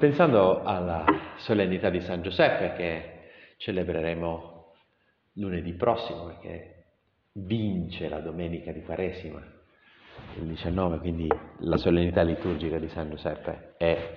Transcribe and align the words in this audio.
pensando 0.00 0.62
alla 0.62 1.04
solennità 1.36 1.90
di 1.90 2.00
San 2.00 2.22
Giuseppe 2.22 2.72
che 2.72 3.02
celebreremo 3.58 4.72
lunedì 5.34 5.74
prossimo, 5.74 6.24
perché 6.24 6.86
vince 7.34 8.08
la 8.08 8.20
domenica 8.20 8.72
di 8.72 8.80
Quaresima, 8.80 9.40
il 10.38 10.46
19, 10.46 10.98
quindi 11.00 11.28
la 11.58 11.76
solennità 11.76 12.22
liturgica 12.22 12.78
di 12.78 12.88
San 12.88 13.10
Giuseppe 13.10 13.74
è 13.76 14.14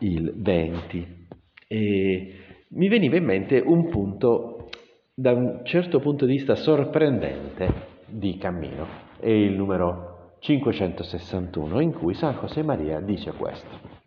il 0.00 0.30
20. 0.36 1.26
E 1.66 2.34
mi 2.68 2.88
veniva 2.88 3.16
in 3.16 3.24
mente 3.24 3.60
un 3.60 3.88
punto, 3.88 4.68
da 5.14 5.32
un 5.32 5.62
certo 5.64 6.00
punto 6.00 6.26
di 6.26 6.32
vista 6.32 6.54
sorprendente, 6.54 7.96
di 8.04 8.36
cammino, 8.36 8.86
è 9.18 9.30
il 9.30 9.52
numero 9.52 10.34
561, 10.40 11.80
in 11.80 11.94
cui 11.94 12.12
San 12.12 12.36
José 12.40 12.62
Maria 12.62 13.00
dice 13.00 13.32
questo. 13.32 13.97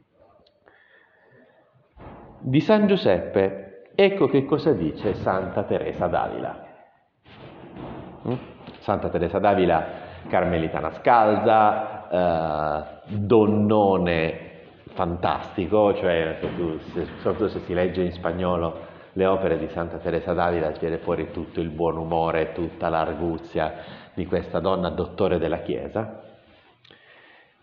Di 2.43 2.59
San 2.59 2.87
Giuseppe, 2.87 3.91
ecco 3.93 4.27
che 4.27 4.45
cosa 4.45 4.73
dice 4.73 5.13
Santa 5.13 5.61
Teresa 5.61 6.07
d'Avila. 6.07 6.65
Mm? 8.27 8.33
Santa 8.79 9.09
Teresa 9.09 9.37
d'Avila, 9.37 9.86
carmelitana 10.27 10.91
scalza, 10.93 12.09
eh, 12.09 13.15
donnone 13.15 14.49
fantastico, 14.93 15.93
cioè 15.93 16.39
soprattutto 17.19 17.49
se 17.49 17.59
si 17.59 17.75
legge 17.75 18.01
in 18.01 18.11
spagnolo 18.11 18.89
le 19.13 19.25
opere 19.27 19.60
di 19.60 19.68
Santa 19.68 19.97
Teresa 19.97 20.33
d'Avila 20.33 20.71
viene 20.71 20.97
fuori 20.97 21.29
tutto 21.29 21.60
il 21.60 21.69
buon 21.69 21.97
umore, 21.97 22.54
tutta 22.54 22.89
l'arguzia 22.89 23.73
di 24.15 24.25
questa 24.25 24.60
donna 24.60 24.89
dottore 24.89 25.37
della 25.37 25.60
Chiesa. 25.60 26.23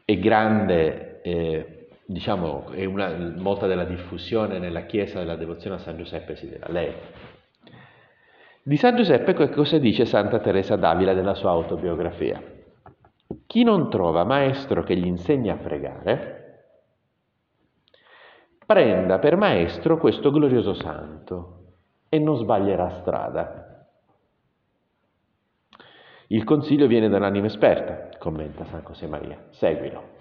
E 0.05 0.19
grande 0.20 1.20
eh, 1.22 1.77
diciamo, 2.11 2.71
è 2.71 2.87
una, 2.87 3.35
molta 3.37 3.67
della 3.67 3.85
diffusione 3.85 4.59
nella 4.59 4.87
Chiesa 4.87 5.19
della 5.19 5.37
devozione 5.37 5.77
a 5.77 5.79
San 5.79 5.98
Giuseppe 5.98 6.37
si 6.37 6.48
deve 6.48 6.65
a 6.65 6.73
lei. 6.73 6.95
Di 8.62 8.77
San 8.78 8.97
Giuseppe 8.97 9.34
cosa 9.34 9.77
dice 9.77 10.06
Santa 10.06 10.39
Teresa 10.39 10.77
d'Avila 10.77 11.12
della 11.12 11.34
sua 11.34 11.50
autobiografia? 11.50 12.42
Chi 13.47 13.62
non 13.62 13.91
trova 13.91 14.25
maestro 14.25 14.83
che 14.84 14.97
gli 14.97 15.05
insegni 15.05 15.50
a 15.50 15.56
pregare, 15.56 16.37
prenda 18.65 19.19
per 19.19 19.37
maestro 19.37 19.98
questo 19.98 20.31
glorioso 20.31 20.72
santo 20.72 21.56
e 22.09 22.19
non 22.19 22.37
sbaglierà 22.37 22.89
strada. 23.00 23.87
Il 26.28 26.45
consiglio 26.45 26.87
viene 26.87 27.11
da 27.11 27.19
un'anima 27.19 27.47
esperta, 27.47 28.17
commenta 28.19 28.65
San 28.65 28.83
José 28.87 29.06
Maria, 29.06 29.45
seguilo. 29.50 30.17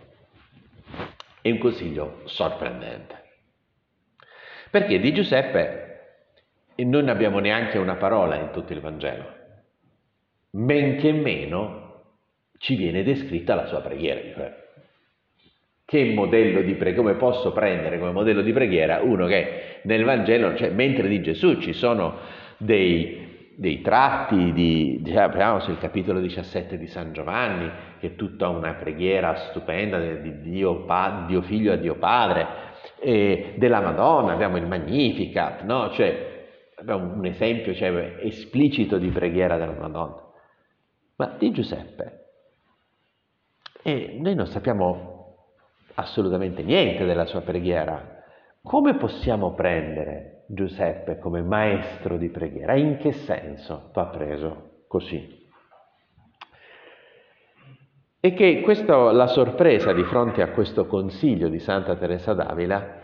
È 1.47 1.51
un 1.51 1.59
consiglio 1.59 2.23
sorprendente. 2.25 3.23
Perché 4.69 4.99
di 4.99 5.13
Giuseppe 5.13 5.85
non 6.75 7.07
abbiamo 7.07 7.39
neanche 7.39 7.77
una 7.77 7.95
parola 7.95 8.35
in 8.35 8.51
tutto 8.51 8.73
il 8.73 8.81
Vangelo, 8.81 9.25
men 10.51 10.97
che 10.97 11.13
meno 11.13 12.17
ci 12.57 12.75
viene 12.75 13.01
descritta 13.01 13.55
la 13.55 13.65
sua 13.67 13.79
preghiera. 13.79 14.19
Cioè, 14.35 14.65
che 15.85 16.13
modello 16.13 16.61
di 16.63 16.73
preghiera, 16.73 17.01
come 17.01 17.13
posso 17.17 17.53
prendere 17.53 17.97
come 17.97 18.11
modello 18.11 18.41
di 18.41 18.51
preghiera 18.51 18.99
uno 19.01 19.25
che 19.25 19.79
nel 19.83 20.03
Vangelo, 20.03 20.53
cioè 20.53 20.69
mentre 20.71 21.07
di 21.07 21.21
Gesù 21.21 21.61
ci 21.61 21.71
sono 21.71 22.17
dei, 22.57 23.26
dei 23.59 23.81
tratti 23.81 24.53
di, 24.53 24.99
diciamo, 25.01 25.59
sul 25.61 25.79
capitolo 25.79 26.19
17 26.19 26.77
di 26.77 26.85
San 26.85 27.11
Giovanni, 27.11 27.67
che 27.99 28.09
è 28.09 28.15
tutta 28.15 28.49
una 28.49 28.75
preghiera 28.75 29.35
stupenda 29.49 29.97
di 29.97 30.41
Dio, 30.41 30.85
pa, 30.85 31.25
Dio 31.27 31.41
Figlio 31.41 31.73
a 31.73 31.75
Dio 31.75 31.95
Padre, 31.95 32.45
e 32.99 33.55
della 33.57 33.81
Madonna, 33.81 34.33
abbiamo 34.33 34.57
il 34.57 34.67
Magnificat, 34.67 35.63
no? 35.63 35.89
cioè, 35.89 36.45
abbiamo 36.75 37.11
un 37.11 37.25
esempio 37.25 37.73
cioè, 37.73 38.17
esplicito 38.21 38.99
di 38.99 39.09
preghiera 39.09 39.57
della 39.57 39.73
Madonna. 39.73 40.21
Ma 41.15 41.35
di 41.39 41.51
Giuseppe, 41.51 42.25
e 43.81 44.17
noi 44.19 44.35
non 44.35 44.45
sappiamo 44.45 45.35
assolutamente 45.95 46.61
niente 46.61 47.05
della 47.05 47.25
sua 47.25 47.41
preghiera, 47.41 48.21
come 48.61 48.97
possiamo 48.97 49.55
prendere 49.55 50.36
Giuseppe 50.47 51.19
come 51.19 51.41
maestro 51.41 52.17
di 52.17 52.29
preghiera? 52.29 52.75
In 52.75 52.97
che 52.97 53.11
senso 53.11 53.91
va 53.93 54.05
preso 54.05 54.83
così? 54.87 55.45
E 58.19 58.33
che 58.33 58.61
questa, 58.61 59.11
la 59.11 59.27
sorpresa 59.27 59.93
di 59.93 60.03
fronte 60.03 60.41
a 60.41 60.49
questo 60.49 60.87
consiglio 60.87 61.49
di 61.49 61.59
Santa 61.59 61.95
Teresa 61.95 62.33
d'Avila, 62.33 62.95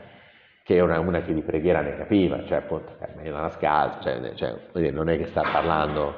che 0.64 0.76
era 0.76 1.00
una 1.00 1.22
che 1.22 1.34
di 1.34 1.42
preghiera 1.42 1.82
ne 1.82 1.96
capiva, 1.98 2.44
cioè 2.46 2.60
appunto 2.60 2.96
Carmela 2.98 3.40
una 3.40 3.50
scalza, 3.50 4.02
cioè, 4.02 4.34
cioè, 4.36 4.92
non 4.92 5.10
è 5.10 5.18
che 5.18 5.28
sta 5.28 5.42
parlando, 5.42 6.14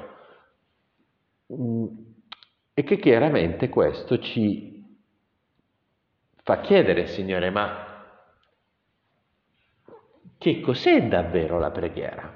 mm, 1.53 1.85
e 2.73 2.83
che 2.83 2.97
chiaramente 2.97 3.69
questo 3.69 4.19
ci 4.19 4.83
fa 6.43 6.61
chiedere, 6.61 7.07
Signore, 7.07 7.49
ma 7.49 7.84
che 10.37 10.61
cos'è 10.61 11.07
davvero 11.07 11.59
la 11.59 11.71
preghiera? 11.71 12.33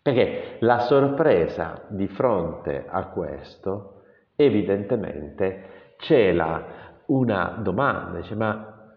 Perché 0.00 0.56
la 0.60 0.80
sorpresa 0.80 1.84
di 1.88 2.08
fronte 2.08 2.84
a 2.88 3.08
questo 3.08 4.02
evidentemente 4.36 5.94
cela 5.98 6.96
una 7.06 7.58
domanda, 7.60 8.20
dice 8.20 8.34
ma, 8.34 8.96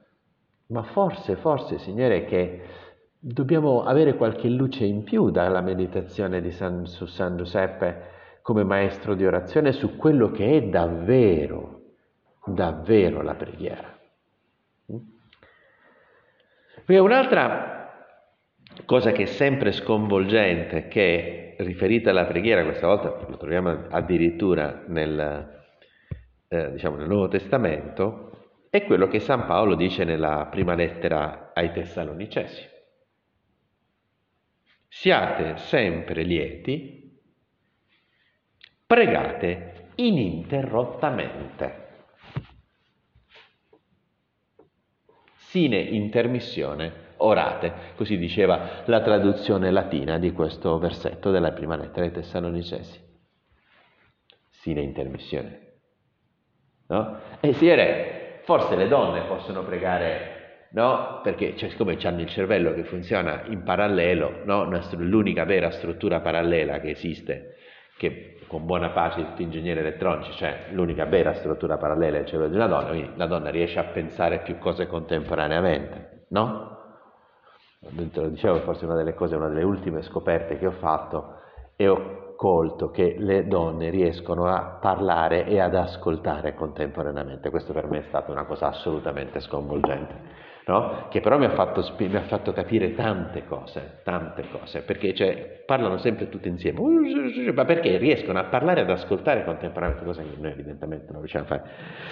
ma 0.68 0.84
forse, 0.84 1.36
forse 1.36 1.80
Signore 1.80 2.26
che 2.26 2.62
dobbiamo 3.20 3.84
avere 3.84 4.16
qualche 4.16 4.48
luce 4.50 4.86
in 4.86 5.04
più 5.04 5.30
dalla 5.30 5.62
meditazione 5.62 6.50
San, 6.52 6.86
su 6.86 7.06
San 7.06 7.38
Giuseppe 7.38 8.10
come 8.42 8.64
maestro 8.64 9.14
di 9.14 9.26
orazione 9.26 9.72
su 9.72 9.96
quello 9.96 10.32
che 10.32 10.58
è 10.58 10.62
davvero, 10.64 11.82
davvero 12.46 13.22
la 13.22 13.36
preghiera. 13.36 14.00
E 16.86 17.00
un'altra 17.00 17.81
cosa 18.86 19.12
che 19.12 19.24
è 19.24 19.26
sempre 19.28 19.72
sconvolgente, 19.72 20.88
che 20.88 21.56
è 21.58 21.64
riferita 21.64 22.10
alla 22.10 22.26
preghiera, 22.26 22.64
questa 22.64 22.88
volta 22.88 23.26
lo 23.28 23.38
troviamo 23.38 23.88
addirittura 23.90 24.84
nel, 24.88 25.64
eh, 26.48 26.72
diciamo, 26.72 26.98
nel 26.98 27.08
Nuovo 27.08 27.28
Testamento, 27.28 28.32
è 28.70 28.84
quello 28.86 29.08
che 29.08 29.20
San 29.20 29.46
Paolo 29.46 29.76
dice 29.76 30.04
nella 30.04 30.48
prima 30.50 30.76
lettera 30.76 31.52
ai 31.54 31.72
Tessalonicesi. 31.72 32.70
Siate 34.88 35.58
sempre 35.58 36.24
lieti, 36.24 37.20
pregate 38.86 39.90
ininterrottamente. 39.96 41.90
Sine 45.36 45.78
intermissione 45.78 47.10
orate, 47.26 47.74
così 47.96 48.18
diceva 48.18 48.84
la 48.86 49.02
traduzione 49.02 49.72
latina 49.72 50.18
di 50.18 50.32
questo 50.32 50.78
versetto 50.80 51.32
della 51.32 51.52
prima 51.52 51.76
lettera 51.76 52.06
ai 52.06 52.12
Tessalonicesi. 52.12 53.10
Sine 54.50 54.82
intermissione. 54.82 55.60
No? 56.88 57.20
E 57.40 57.54
signore, 57.54 58.42
forse 58.44 58.76
le 58.76 58.88
donne 58.88 59.22
possono 59.22 59.64
pregare, 59.64 60.68
no? 60.72 61.22
Perché 61.24 61.56
cioè, 61.56 61.70
siccome 61.70 61.98
hanno 62.04 62.22
il 62.22 62.28
cervello 62.28 62.74
che 62.74 62.84
funziona 62.84 63.44
in 63.48 63.64
parallelo, 63.64 64.42
no? 64.46 64.70
l'unica 64.98 65.46
vera 65.46 65.72
struttura 65.72 66.20
parallela 66.20 66.80
che 66.80 66.90
esiste, 66.90 67.56
che 67.98 68.40
con 68.48 68.66
buona 68.66 68.90
pace 68.90 69.24
tutti 69.24 69.44
gli 69.44 69.46
ingegneri 69.46 69.80
elettronici, 69.80 70.34
cioè 70.34 70.66
l'unica 70.72 71.06
vera 71.06 71.34
struttura 71.36 71.78
parallela 71.78 72.18
è 72.18 72.22
il 72.22 72.28
cervello 72.28 72.50
di 72.50 72.56
una 72.58 72.68
donna, 72.68 72.90
quindi 72.90 73.12
la 73.16 73.28
donna 73.28 73.50
riesce 73.50 73.80
a 73.80 73.86
pensare 73.86 74.40
più 74.40 74.58
cose 74.58 74.88
contemporaneamente, 74.88 76.26
no? 76.30 76.81
Te 78.12 78.22
lo 78.22 78.30
dicevo, 78.30 78.60
forse 78.60 78.86
una 78.86 78.96
delle 78.96 79.14
cose, 79.16 79.36
una 79.36 79.48
delle 79.48 79.64
ultime 79.64 80.04
scoperte 80.04 80.58
che 80.58 80.68
ho 80.68 80.72
fatto 80.72 81.40
e 81.76 81.88
ho 81.88 82.36
colto 82.36 82.90
che 82.92 83.16
le 83.18 83.48
donne 83.48 83.90
riescono 83.90 84.46
a 84.46 84.78
parlare 84.80 85.46
e 85.46 85.60
ad 85.60 85.76
ascoltare 85.76 86.54
contemporaneamente. 86.54 87.50
Questo 87.50 87.74
per 87.74 87.88
me 87.88 88.00
è 88.00 88.06
stata 88.08 88.32
una 88.32 88.46
cosa 88.46 88.68
assolutamente 88.68 89.40
sconvolgente 89.40 90.41
no? 90.68 91.08
che 91.10 91.20
però 91.20 91.38
mi 91.38 91.46
ha, 91.46 91.50
fatto, 91.52 91.84
mi 91.98 92.16
ha, 92.16 92.22
fatto, 92.22 92.52
capire 92.54 92.94
tante 92.94 93.46
cose, 93.46 94.00
tante 94.04 94.44
cose, 94.52 94.82
perché 94.82 95.14
cioè, 95.14 95.64
parlano 95.66 95.98
sempre 95.98 96.30
tutte 96.30 96.48
insieme, 96.48 96.80
ma 97.54 97.66
perché 97.66 97.98
riescono 97.98 98.40
a 98.40 98.44
parlare 98.46 98.82
e 98.82 98.84
ad 98.84 98.90
ascoltare 98.90 99.44
contemporaneamente, 99.44 100.06
cosa 100.06 100.22
che 100.22 100.30
noi 100.40 100.52
evidentemente 100.52 101.08
non 101.12 101.20
riusciamo 101.20 101.46
a 101.46 101.48
fare. 101.48 101.64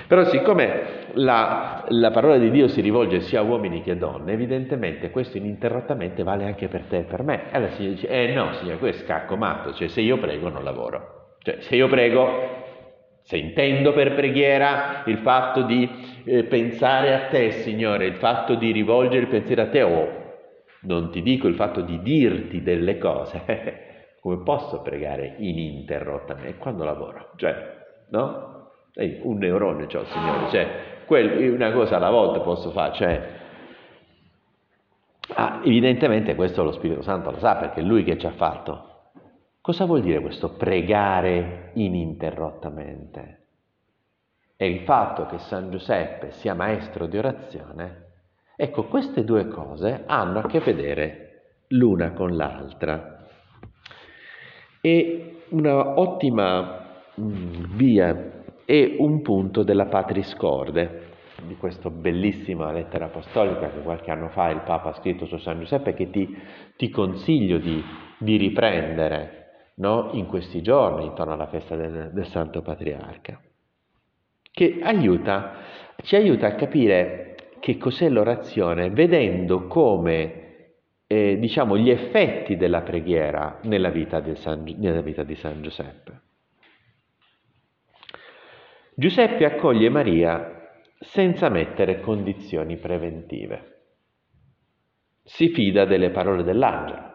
Però 0.07 0.23
siccome 0.25 1.07
la, 1.13 1.85
la 1.89 2.11
parola 2.11 2.37
di 2.37 2.49
Dio 2.49 2.67
si 2.67 2.81
rivolge 2.81 3.21
sia 3.21 3.39
a 3.39 3.43
uomini 3.43 3.81
che 3.81 3.91
a 3.91 3.95
donne, 3.95 4.31
evidentemente 4.31 5.11
questo 5.11 5.37
ininterrottamente 5.37 6.23
vale 6.23 6.45
anche 6.45 6.67
per 6.67 6.83
te 6.83 6.97
e 6.97 7.03
per 7.03 7.23
me. 7.23 7.51
E 7.51 7.55
allora 7.55 7.71
si 7.71 7.87
dice, 7.87 8.07
eh 8.07 8.33
no 8.33 8.53
signore, 8.53 8.77
questo 8.77 9.03
è 9.03 9.05
scacco 9.05 9.35
matto, 9.35 9.73
cioè 9.73 9.87
se 9.87 10.01
io 10.01 10.17
prego 10.17 10.49
non 10.49 10.63
lavoro. 10.63 11.17
Cioè 11.41 11.57
se 11.61 11.75
io 11.75 11.87
prego, 11.87 12.67
se 13.21 13.37
intendo 13.37 13.93
per 13.93 14.13
preghiera 14.13 15.03
il 15.05 15.19
fatto 15.19 15.61
di 15.61 15.87
eh, 16.29 16.43
pensare 16.43 17.13
a 17.15 17.27
te, 17.27 17.51
Signore, 17.63 18.05
il 18.05 18.15
fatto 18.15 18.53
di 18.53 18.71
rivolgere 18.71 19.21
il 19.21 19.27
pensiero 19.27 19.63
a 19.63 19.69
te, 19.69 19.81
o 19.81 20.07
non 20.81 21.09
ti 21.09 21.23
dico 21.23 21.47
il 21.47 21.55
fatto 21.55 21.81
di 21.81 22.01
dirti 22.01 22.61
delle 22.61 22.99
cose, 22.99 23.87
come 24.21 24.43
posso 24.43 24.81
pregare 24.81 25.35
ininterrottamente? 25.39 26.57
Quando 26.57 26.83
lavoro? 26.83 27.31
Cioè, 27.35 27.55
no? 28.09 28.69
Ehi, 28.93 29.19
un 29.23 29.37
neurone 29.37 29.87
c'ho, 29.87 30.05
Signore, 30.05 30.49
cioè, 30.49 30.67
quel, 31.05 31.51
una 31.51 31.71
cosa 31.71 31.95
alla 31.95 32.11
volta 32.11 32.41
posso 32.41 32.69
fare, 32.69 32.93
cioè, 32.93 33.29
ah, 35.33 35.61
evidentemente 35.63 36.35
questo 36.35 36.63
lo 36.63 36.71
Spirito 36.71 37.01
Santo 37.01 37.31
lo 37.31 37.39
sa 37.39 37.55
perché 37.55 37.79
è 37.79 37.83
Lui 37.83 38.03
che 38.03 38.17
ci 38.19 38.27
ha 38.27 38.31
fatto. 38.31 38.85
Cosa 39.61 39.85
vuol 39.85 40.01
dire 40.01 40.21
questo 40.21 40.55
pregare 40.55 41.71
ininterrottamente? 41.73 43.38
E 44.61 44.67
il 44.67 44.81
fatto 44.81 45.25
che 45.25 45.37
San 45.37 45.71
Giuseppe 45.71 46.31
sia 46.31 46.53
maestro 46.53 47.07
di 47.07 47.17
orazione, 47.17 48.07
ecco, 48.57 48.87
queste 48.87 49.23
due 49.23 49.47
cose 49.47 50.03
hanno 50.05 50.39
a 50.39 50.47
che 50.47 50.59
vedere 50.59 51.29
l'una 51.69 52.11
con 52.11 52.35
l'altra. 52.35 53.25
E 54.81 55.43
una 55.51 55.97
ottima 55.97 57.03
mm, 57.17 57.77
via 57.77 58.31
e 58.65 58.97
un 58.99 59.21
punto 59.21 59.63
della 59.63 59.85
Patris 59.85 60.35
Corde, 60.35 61.07
di 61.43 61.55
questa 61.55 61.89
bellissima 61.89 62.69
lettera 62.73 63.05
apostolica 63.05 63.69
che 63.69 63.79
qualche 63.79 64.11
anno 64.11 64.27
fa 64.27 64.49
il 64.49 64.63
Papa 64.65 64.89
ha 64.89 64.93
scritto 64.95 65.25
su 65.25 65.37
San 65.37 65.59
Giuseppe, 65.59 65.93
che 65.93 66.09
ti, 66.09 66.37
ti 66.75 66.89
consiglio 66.89 67.59
di, 67.59 67.81
di 68.17 68.35
riprendere 68.35 69.71
no? 69.75 70.09
in 70.11 70.25
questi 70.25 70.61
giorni, 70.61 71.05
intorno 71.05 71.31
alla 71.31 71.47
festa 71.47 71.77
del, 71.77 72.09
del 72.11 72.25
Santo 72.25 72.61
Patriarca, 72.61 73.39
che 74.59 74.79
aiuta, 74.81 75.55
ci 76.03 76.17
aiuta 76.17 76.47
a 76.47 76.55
capire 76.55 77.37
che 77.61 77.77
cos'è 77.77 78.09
l'orazione, 78.09 78.89
vedendo 78.89 79.67
come 79.67 80.73
eh, 81.07 81.37
diciamo, 81.39 81.77
gli 81.77 81.89
effetti 81.89 82.57
della 82.57 82.81
preghiera 82.81 83.59
nella 83.63 83.89
vita, 83.89 84.21
San, 84.35 84.65
nella 84.77 84.99
vita 84.99 85.23
di 85.23 85.35
San 85.35 85.61
Giuseppe. 85.61 86.21
Giuseppe 88.95 89.45
accoglie 89.45 89.87
Maria 89.87 90.73
senza 90.99 91.47
mettere 91.47 92.01
condizioni 92.01 92.75
preventive. 92.75 93.77
Si 95.23 95.47
fida 95.51 95.85
delle 95.85 96.09
parole 96.09 96.43
dell'angelo. 96.43 97.13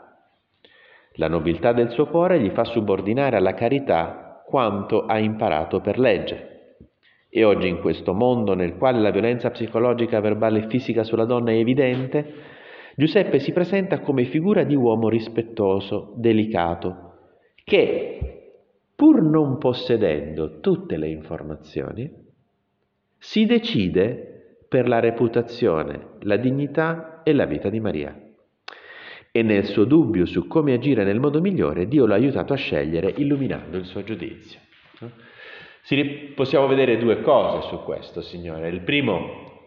La 1.17 1.29
nobiltà 1.29 1.75
del 1.75 1.91
suo 1.91 2.06
cuore 2.06 2.41
gli 2.41 2.49
fa 2.49 2.64
subordinare 2.64 3.37
alla 3.37 3.52
carità 3.52 4.43
quanto 4.46 5.05
ha 5.05 5.19
imparato 5.19 5.82
per 5.82 5.99
legge. 5.99 6.52
E 7.37 7.43
oggi 7.43 7.67
in 7.67 7.81
questo 7.81 8.15
mondo 8.15 8.55
nel 8.55 8.77
quale 8.77 9.01
la 9.01 9.11
violenza 9.11 9.51
psicologica, 9.51 10.21
verbale 10.21 10.61
e 10.61 10.69
fisica 10.69 11.03
sulla 11.03 11.25
donna 11.25 11.51
è 11.51 11.57
evidente, 11.57 12.33
Giuseppe 12.95 13.41
si 13.41 13.51
presenta 13.51 13.99
come 13.99 14.27
figura 14.27 14.63
di 14.63 14.77
uomo 14.77 15.09
rispettoso, 15.09 16.13
delicato, 16.17 17.41
che 17.65 18.53
pur 18.95 19.21
non 19.21 19.59
possedendo 19.59 20.61
tutte 20.61 20.97
le 20.97 21.09
informazioni, 21.09 22.09
si 23.19 23.47
decide 23.47 24.61
per 24.69 24.87
la 24.87 25.01
reputazione, 25.01 26.11
la 26.21 26.37
dignità 26.37 27.23
e 27.25 27.33
la 27.33 27.47
vita 27.47 27.69
di 27.69 27.81
Maria. 27.81 28.17
E 29.33 29.43
nel 29.43 29.65
suo 29.65 29.85
dubbio 29.85 30.25
su 30.25 30.47
come 30.47 30.73
agire 30.73 31.03
nel 31.03 31.19
modo 31.19 31.41
migliore, 31.41 31.89
Dio 31.89 32.07
l'ha 32.07 32.15
aiutato 32.15 32.53
a 32.53 32.57
scegliere 32.57 33.13
illuminando 33.17 33.77
il 33.77 33.87
suo 33.87 34.05
giudizio. 34.05 34.61
Possiamo 36.35 36.67
vedere 36.67 36.99
due 36.99 37.21
cose 37.21 37.69
su 37.69 37.83
questo, 37.85 38.23
Signore. 38.23 38.69
Il 38.69 38.81
primo, 38.81 39.63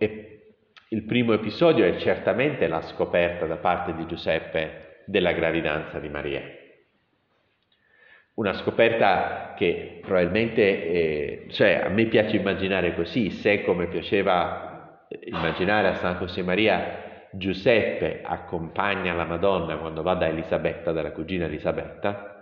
il 0.90 1.04
primo 1.04 1.34
episodio 1.34 1.86
è 1.86 1.98
certamente 1.98 2.68
la 2.68 2.82
scoperta 2.82 3.46
da 3.46 3.58
parte 3.58 3.96
di 3.96 4.06
Giuseppe 4.06 5.04
della 5.06 5.32
gravidanza 5.32 6.00
di 6.00 6.10
Maria 6.10 6.42
una 8.38 8.54
scoperta 8.54 9.54
che 9.58 10.00
probabilmente, 10.02 10.62
eh, 10.62 11.46
cioè 11.50 11.82
a 11.84 11.90
me 11.90 12.06
piace 12.06 12.36
immaginare 12.36 12.94
così, 12.94 13.32
se 13.32 13.64
come 13.64 13.88
piaceva 13.88 15.06
immaginare 15.26 15.88
a 15.88 15.96
San 15.96 16.18
José 16.18 16.44
Maria 16.44 17.30
Giuseppe 17.32 18.22
accompagna 18.24 19.14
la 19.14 19.26
Madonna 19.26 19.78
quando 19.78 20.04
va 20.04 20.14
da 20.14 20.28
Elisabetta, 20.28 20.92
dalla 20.92 21.12
cugina 21.12 21.46
Elisabetta, 21.46 22.37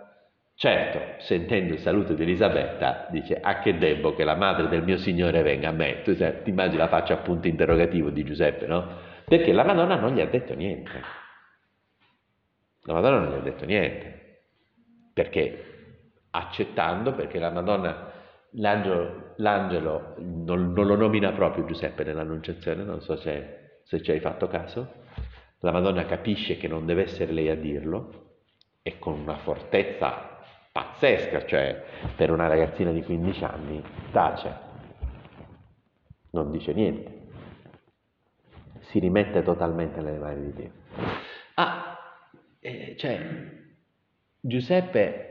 certo, 0.56 1.22
sentendo 1.22 1.74
il 1.74 1.80
saluto 1.80 2.14
di 2.14 2.22
Elisabetta, 2.22 3.06
dice, 3.10 3.38
a 3.40 3.60
che 3.60 3.78
debbo 3.78 4.14
che 4.14 4.24
la 4.24 4.34
madre 4.34 4.68
del 4.68 4.82
mio 4.82 4.96
Signore 4.96 5.42
venga 5.42 5.68
a 5.68 5.72
me? 5.72 6.02
Tu 6.02 6.14
sai, 6.14 6.42
ti 6.42 6.50
immagini 6.50 6.78
la 6.78 6.88
faccia 6.88 7.14
appunto 7.14 7.46
interrogativo 7.46 8.10
di 8.10 8.24
Giuseppe, 8.24 8.66
no? 8.66 9.04
Perché 9.24 9.52
la 9.52 9.64
Madonna 9.64 9.96
non 9.96 10.14
gli 10.14 10.20
ha 10.20 10.26
detto 10.26 10.54
niente. 10.54 10.90
La 12.82 12.94
Madonna 12.94 13.18
non 13.20 13.32
gli 13.32 13.38
ha 13.38 13.42
detto 13.42 13.64
niente. 13.64 14.40
Perché? 15.12 15.74
accettando 16.36 17.14
perché 17.14 17.38
la 17.38 17.50
Madonna, 17.50 18.12
l'angelo, 18.52 19.32
l'angelo 19.36 20.14
non, 20.18 20.72
non, 20.72 20.86
lo 20.86 20.96
nomina 20.96 21.32
proprio 21.32 21.64
Giuseppe 21.64 22.04
nell'annunciazione, 22.04 22.84
non 22.84 23.00
so 23.00 23.16
se, 23.16 23.80
se 23.84 24.02
ci 24.02 24.10
hai 24.10 24.20
fatto 24.20 24.46
caso, 24.46 25.04
la 25.60 25.72
Madonna 25.72 26.04
capisce 26.04 26.56
che 26.58 26.68
non 26.68 26.84
deve 26.84 27.04
essere 27.04 27.32
lei 27.32 27.48
a 27.48 27.56
dirlo 27.56 28.24
e 28.82 28.98
con 28.98 29.18
una 29.18 29.38
fortezza 29.38 30.35
pazzesca, 30.76 31.46
cioè 31.46 31.82
per 32.16 32.30
una 32.30 32.48
ragazzina 32.48 32.90
di 32.90 33.02
15 33.02 33.44
anni 33.44 33.82
tace, 34.12 34.54
non 36.32 36.50
dice 36.50 36.74
niente, 36.74 37.20
si 38.80 38.98
rimette 38.98 39.42
totalmente 39.42 40.02
nelle 40.02 40.18
mani 40.18 40.44
di 40.44 40.52
Dio. 40.52 40.70
Ah, 41.54 41.96
eh, 42.60 42.94
cioè 42.98 43.18
Giuseppe 44.38 45.30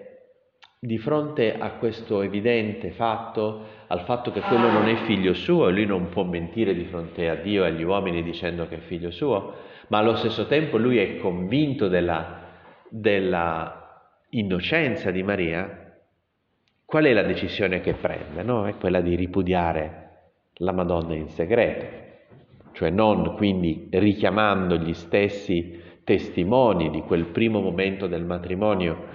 di 0.79 0.97
fronte 0.97 1.55
a 1.55 1.73
questo 1.73 2.21
evidente 2.21 2.89
fatto, 2.89 3.65
al 3.85 4.01
fatto 4.01 4.31
che 4.31 4.41
quello 4.41 4.71
non 4.71 4.87
è 4.87 4.95
figlio 5.05 5.35
suo 5.35 5.67
e 5.67 5.73
lui 5.73 5.85
non 5.85 6.09
può 6.09 6.23
mentire 6.23 6.73
di 6.73 6.85
fronte 6.85 7.29
a 7.29 7.35
Dio 7.35 7.63
e 7.63 7.67
agli 7.67 7.83
uomini 7.83 8.23
dicendo 8.23 8.67
che 8.67 8.77
è 8.77 8.79
figlio 8.79 9.11
suo, 9.11 9.53
ma 9.89 9.99
allo 9.99 10.15
stesso 10.15 10.47
tempo 10.47 10.77
lui 10.77 10.97
è 10.97 11.17
convinto 11.17 11.87
della, 11.87 12.39
della 12.89 13.84
innocenza 14.29 15.11
di 15.11 15.23
Maria, 15.23 15.93
qual 16.85 17.05
è 17.05 17.13
la 17.13 17.23
decisione 17.23 17.81
che 17.81 17.93
prende? 17.93 18.43
No? 18.43 18.67
È 18.67 18.75
quella 18.75 19.01
di 19.01 19.15
ripudiare 19.15 20.03
la 20.59 20.71
Madonna 20.71 21.15
in 21.15 21.29
segreto, 21.29 21.85
cioè 22.73 22.89
non 22.89 23.35
quindi 23.35 23.87
richiamando 23.91 24.77
gli 24.77 24.93
stessi 24.93 25.81
testimoni 26.03 26.89
di 26.89 27.01
quel 27.01 27.25
primo 27.25 27.59
momento 27.59 28.07
del 28.07 28.23
matrimonio 28.23 29.07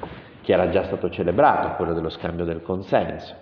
che 0.43 0.53
era 0.53 0.69
già 0.71 0.83
stato 0.85 1.09
celebrato, 1.11 1.77
quello 1.77 1.95
dello 1.95 2.09
scambio 2.09 2.45
del 2.45 2.63
consenso, 2.63 3.37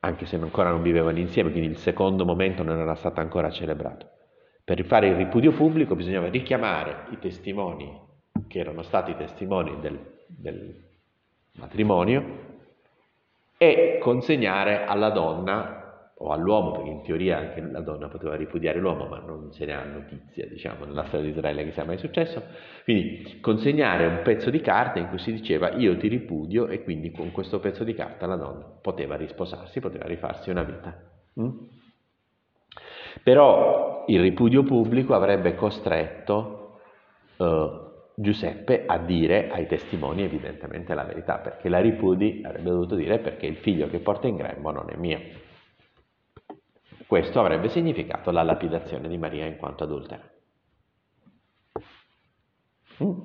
anche 0.00 0.24
se 0.24 0.36
ancora 0.36 0.70
non 0.70 0.82
vivevano 0.82 1.18
insieme, 1.18 1.50
quindi 1.50 1.68
il 1.68 1.76
secondo 1.76 2.24
momento 2.24 2.62
non 2.62 2.78
era 2.78 2.94
stato 2.94 3.20
ancora 3.20 3.50
celebrato. 3.50 4.08
Per 4.64 4.84
fare 4.84 5.08
il 5.08 5.16
ripudio 5.16 5.52
pubblico 5.52 5.94
bisognava 5.94 6.28
richiamare 6.28 7.06
i 7.10 7.18
testimoni 7.18 8.08
che 8.46 8.58
erano 8.58 8.82
stati 8.82 9.14
testimoni 9.16 9.78
del, 9.80 9.98
del 10.36 10.88
matrimonio 11.56 12.48
e 13.56 13.98
consegnare 14.00 14.84
alla 14.84 15.10
donna 15.10 15.80
o 16.22 16.32
all'uomo, 16.32 16.72
perché 16.72 16.88
in 16.88 17.02
teoria 17.02 17.38
anche 17.38 17.62
la 17.62 17.80
donna 17.80 18.08
poteva 18.08 18.36
ripudiare 18.36 18.78
l'uomo, 18.78 19.06
ma 19.06 19.18
non 19.20 19.52
se 19.52 19.64
ne 19.64 19.74
ha 19.74 19.82
notizia, 19.84 20.46
diciamo, 20.46 20.84
nella 20.84 21.04
storia 21.04 21.26
di 21.26 21.30
Israele 21.30 21.64
che 21.64 21.72
sia 21.72 21.84
mai 21.84 21.96
successo. 21.96 22.42
Quindi 22.84 23.40
consegnare 23.40 24.04
un 24.06 24.20
pezzo 24.22 24.50
di 24.50 24.60
carta 24.60 24.98
in 24.98 25.08
cui 25.08 25.18
si 25.18 25.32
diceva 25.32 25.70
io 25.72 25.96
ti 25.96 26.08
ripudio 26.08 26.68
e 26.68 26.82
quindi 26.82 27.10
con 27.10 27.30
questo 27.32 27.58
pezzo 27.58 27.84
di 27.84 27.94
carta 27.94 28.26
la 28.26 28.36
donna 28.36 28.64
poteva 28.82 29.16
risposarsi, 29.16 29.80
poteva 29.80 30.04
rifarsi 30.06 30.50
una 30.50 30.62
vita. 30.62 30.94
Mm? 31.40 31.48
Però 33.22 34.04
il 34.06 34.20
ripudio 34.20 34.62
pubblico 34.62 35.14
avrebbe 35.14 35.54
costretto 35.54 36.80
eh, 37.38 37.89
Giuseppe 38.20 38.84
a 38.86 38.98
dire 38.98 39.48
ai 39.50 39.66
testimoni 39.66 40.22
evidentemente 40.22 40.92
la 40.92 41.04
verità, 41.04 41.38
perché 41.38 41.70
la 41.70 41.80
ripudi 41.80 42.42
avrebbe 42.44 42.68
dovuto 42.68 42.94
dire 42.94 43.18
perché 43.18 43.46
il 43.46 43.56
figlio 43.56 43.88
che 43.88 44.00
porta 44.00 44.26
in 44.26 44.36
grembo 44.36 44.70
non 44.70 44.90
è 44.90 44.96
mio. 44.96 45.20
Questo 47.06 47.40
avrebbe 47.40 47.70
significato 47.70 48.30
la 48.30 48.42
lapidazione 48.42 49.08
di 49.08 49.16
Maria 49.16 49.46
in 49.46 49.56
quanto 49.56 49.84
adultera. 49.84 50.22
Mm. 53.02 53.18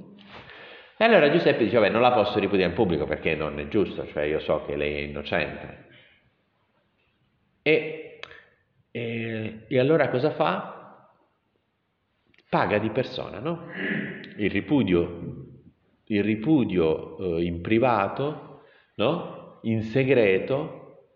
E 0.98 1.04
allora 1.04 1.30
Giuseppe 1.30 1.66
dice, 1.66 1.78
vabbè, 1.78 1.90
non 1.90 2.02
la 2.02 2.14
posso 2.14 2.40
ripudiare 2.40 2.70
in 2.70 2.78
pubblico 2.78 3.04
perché 3.04 3.36
non 3.36 3.60
è 3.60 3.68
giusto, 3.68 4.08
cioè 4.08 4.24
io 4.24 4.40
so 4.40 4.64
che 4.66 4.78
lei 4.78 4.96
è 4.96 5.00
innocente. 5.00 5.88
E, 7.62 8.20
e, 8.92 9.66
e 9.68 9.80
allora 9.80 10.08
cosa 10.08 10.32
fa? 10.32 10.75
Paga 12.56 12.78
di 12.78 12.90
persona, 12.90 13.40
no? 13.40 13.66
Il 14.38 14.50
ripudio, 14.50 15.20
il 16.06 16.24
ripudio 16.24 17.18
eh, 17.18 17.44
in 17.44 17.60
privato, 17.60 18.62
no? 18.96 19.60
In 19.64 19.82
segreto, 19.82 21.10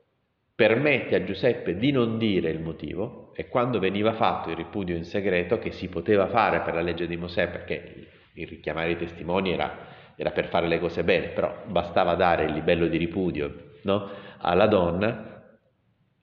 permette 0.53 1.15
a 1.15 1.23
Giuseppe 1.23 1.77
di 1.77 1.91
non 1.91 2.17
dire 2.17 2.49
il 2.49 2.59
motivo 2.59 3.31
e 3.35 3.47
quando 3.47 3.79
veniva 3.79 4.11
fatto 4.15 4.49
il 4.49 4.57
ripudio 4.57 4.97
in 4.97 5.05
segreto, 5.05 5.59
che 5.59 5.71
si 5.71 5.87
poteva 5.87 6.27
fare 6.27 6.59
per 6.59 6.73
la 6.73 6.81
legge 6.81 7.07
di 7.07 7.15
Mosè, 7.15 7.47
perché 7.47 8.07
il 8.33 8.45
richiamare 8.45 8.91
i 8.91 8.97
testimoni 8.97 9.53
era, 9.53 9.77
era 10.17 10.31
per 10.31 10.49
fare 10.49 10.67
le 10.67 10.77
cose 10.77 11.05
bene, 11.05 11.29
però 11.29 11.63
bastava 11.67 12.15
dare 12.15 12.43
il 12.43 12.51
livello 12.51 12.87
di 12.87 12.97
ripudio 12.97 13.75
no? 13.83 14.09
alla 14.39 14.67
donna, 14.67 15.55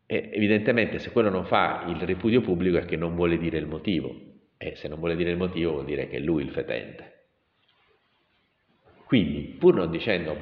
e 0.04 0.28
evidentemente 0.34 0.98
se 0.98 1.10
quello 1.10 1.30
non 1.30 1.46
fa 1.46 1.84
il 1.86 2.02
ripudio 2.02 2.42
pubblico 2.42 2.76
è 2.76 2.84
che 2.84 2.98
non 2.98 3.14
vuole 3.14 3.38
dire 3.38 3.56
il 3.56 3.66
motivo, 3.66 4.34
e 4.70 4.76
se 4.76 4.88
non 4.88 4.98
vuole 4.98 5.16
dire 5.16 5.30
il 5.30 5.36
motivo 5.36 5.72
vuol 5.72 5.84
dire 5.84 6.08
che 6.08 6.16
è 6.16 6.20
lui 6.20 6.42
il 6.42 6.50
fetente. 6.50 7.14
Quindi, 9.06 9.56
pur 9.58 9.74
non 9.74 9.90
dicendo 9.90 10.36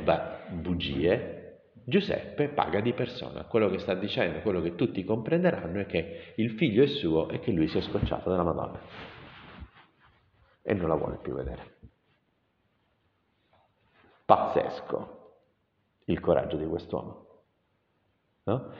bugie, 0.50 1.42
Giuseppe 1.86 2.48
paga 2.48 2.80
di 2.80 2.94
persona. 2.94 3.44
Quello 3.44 3.68
che 3.68 3.78
sta 3.78 3.94
dicendo, 3.94 4.40
quello 4.40 4.62
che 4.62 4.74
tutti 4.74 5.04
comprenderanno 5.04 5.80
è 5.80 5.86
che 5.86 6.32
il 6.36 6.52
figlio 6.52 6.82
è 6.82 6.86
suo 6.86 7.28
e 7.28 7.40
che 7.40 7.52
lui 7.52 7.68
si 7.68 7.76
è 7.76 7.82
scocciato 7.82 8.30
dalla 8.30 8.42
Madonna 8.42 8.80
e 10.66 10.72
non 10.72 10.88
la 10.88 10.94
vuole 10.94 11.18
più 11.20 11.34
vedere. 11.34 11.72
Pazzesco 14.24 15.22
il 16.06 16.20
coraggio 16.20 16.56
di 16.56 16.66
quest'uomo. 16.66 17.26
No? 18.44 18.72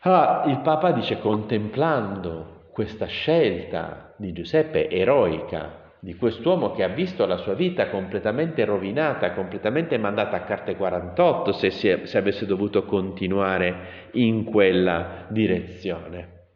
Allora 0.00 0.44
il 0.44 0.60
Papa 0.60 0.92
dice, 0.92 1.18
contemplando 1.20 2.55
questa 2.76 3.06
scelta 3.06 4.12
di 4.18 4.34
Giuseppe 4.34 4.90
eroica, 4.90 5.94
di 5.98 6.14
quest'uomo 6.14 6.72
che 6.72 6.82
ha 6.82 6.88
visto 6.88 7.24
la 7.24 7.38
sua 7.38 7.54
vita 7.54 7.88
completamente 7.88 8.66
rovinata, 8.66 9.32
completamente 9.32 9.96
mandata 9.96 10.36
a 10.36 10.42
carte 10.42 10.76
48 10.76 11.52
se, 11.52 11.68
è, 11.68 12.04
se 12.04 12.18
avesse 12.18 12.44
dovuto 12.44 12.84
continuare 12.84 14.10
in 14.12 14.44
quella 14.44 15.24
direzione. 15.30 16.48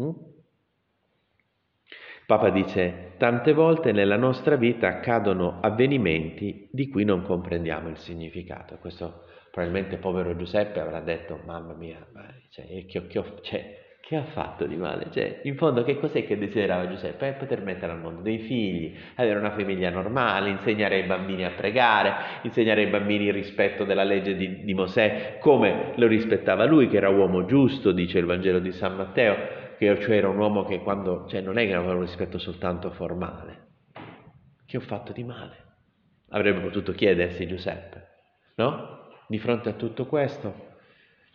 Mm? 0.00 0.10
Papa 2.24 2.48
dice, 2.48 3.12
tante 3.18 3.52
volte 3.52 3.92
nella 3.92 4.16
nostra 4.16 4.56
vita 4.56 4.88
accadono 4.88 5.58
avvenimenti 5.60 6.70
di 6.72 6.88
cui 6.88 7.04
non 7.04 7.20
comprendiamo 7.20 7.90
il 7.90 7.98
significato. 7.98 8.78
Questo 8.78 9.24
probabilmente 9.50 9.98
povero 9.98 10.34
Giuseppe 10.34 10.80
avrà 10.80 11.00
detto, 11.00 11.38
mamma 11.44 11.74
mia, 11.74 11.98
cioè, 12.48 12.64
che, 12.86 13.06
che, 13.06 13.24
cioè, 13.42 13.84
che 14.06 14.14
ha 14.14 14.22
fatto 14.22 14.66
di 14.66 14.76
male? 14.76 15.08
Cioè, 15.10 15.40
in 15.42 15.56
fondo 15.56 15.82
che 15.82 15.98
cos'è 15.98 16.24
che 16.24 16.38
desiderava 16.38 16.86
Giuseppe? 16.86 17.30
È 17.30 17.32
poter 17.32 17.60
mettere 17.62 17.90
al 17.90 17.98
mondo 17.98 18.22
dei 18.22 18.38
figli, 18.38 18.96
avere 19.16 19.36
una 19.36 19.50
famiglia 19.50 19.90
normale, 19.90 20.50
insegnare 20.50 20.94
ai 20.94 21.08
bambini 21.08 21.44
a 21.44 21.50
pregare, 21.50 22.14
insegnare 22.42 22.84
ai 22.84 22.90
bambini 22.90 23.24
il 23.24 23.32
rispetto 23.32 23.82
della 23.82 24.04
legge 24.04 24.36
di, 24.36 24.62
di 24.62 24.74
Mosè, 24.74 25.38
come 25.40 25.92
lo 25.96 26.06
rispettava 26.06 26.66
lui, 26.66 26.86
che 26.88 26.98
era 26.98 27.08
uomo 27.08 27.46
giusto, 27.46 27.90
dice 27.90 28.20
il 28.20 28.26
Vangelo 28.26 28.60
di 28.60 28.70
San 28.70 28.94
Matteo, 28.94 29.34
che 29.76 29.98
cioè 30.00 30.16
era 30.18 30.28
un 30.28 30.38
uomo 30.38 30.62
che 30.62 30.78
quando, 30.82 31.26
cioè 31.26 31.40
non 31.40 31.58
è 31.58 31.66
che 31.66 31.74
aveva 31.74 31.94
un 31.94 32.02
rispetto 32.02 32.38
soltanto 32.38 32.92
formale. 32.92 33.64
Che 34.64 34.76
ho 34.76 34.80
fatto 34.82 35.10
di 35.10 35.24
male? 35.24 35.56
Avrebbe 36.28 36.60
potuto 36.60 36.92
chiedersi 36.92 37.44
Giuseppe, 37.48 38.06
no? 38.54 39.08
Di 39.26 39.38
fronte 39.40 39.70
a 39.70 39.72
tutto 39.72 40.06
questo, 40.06 40.65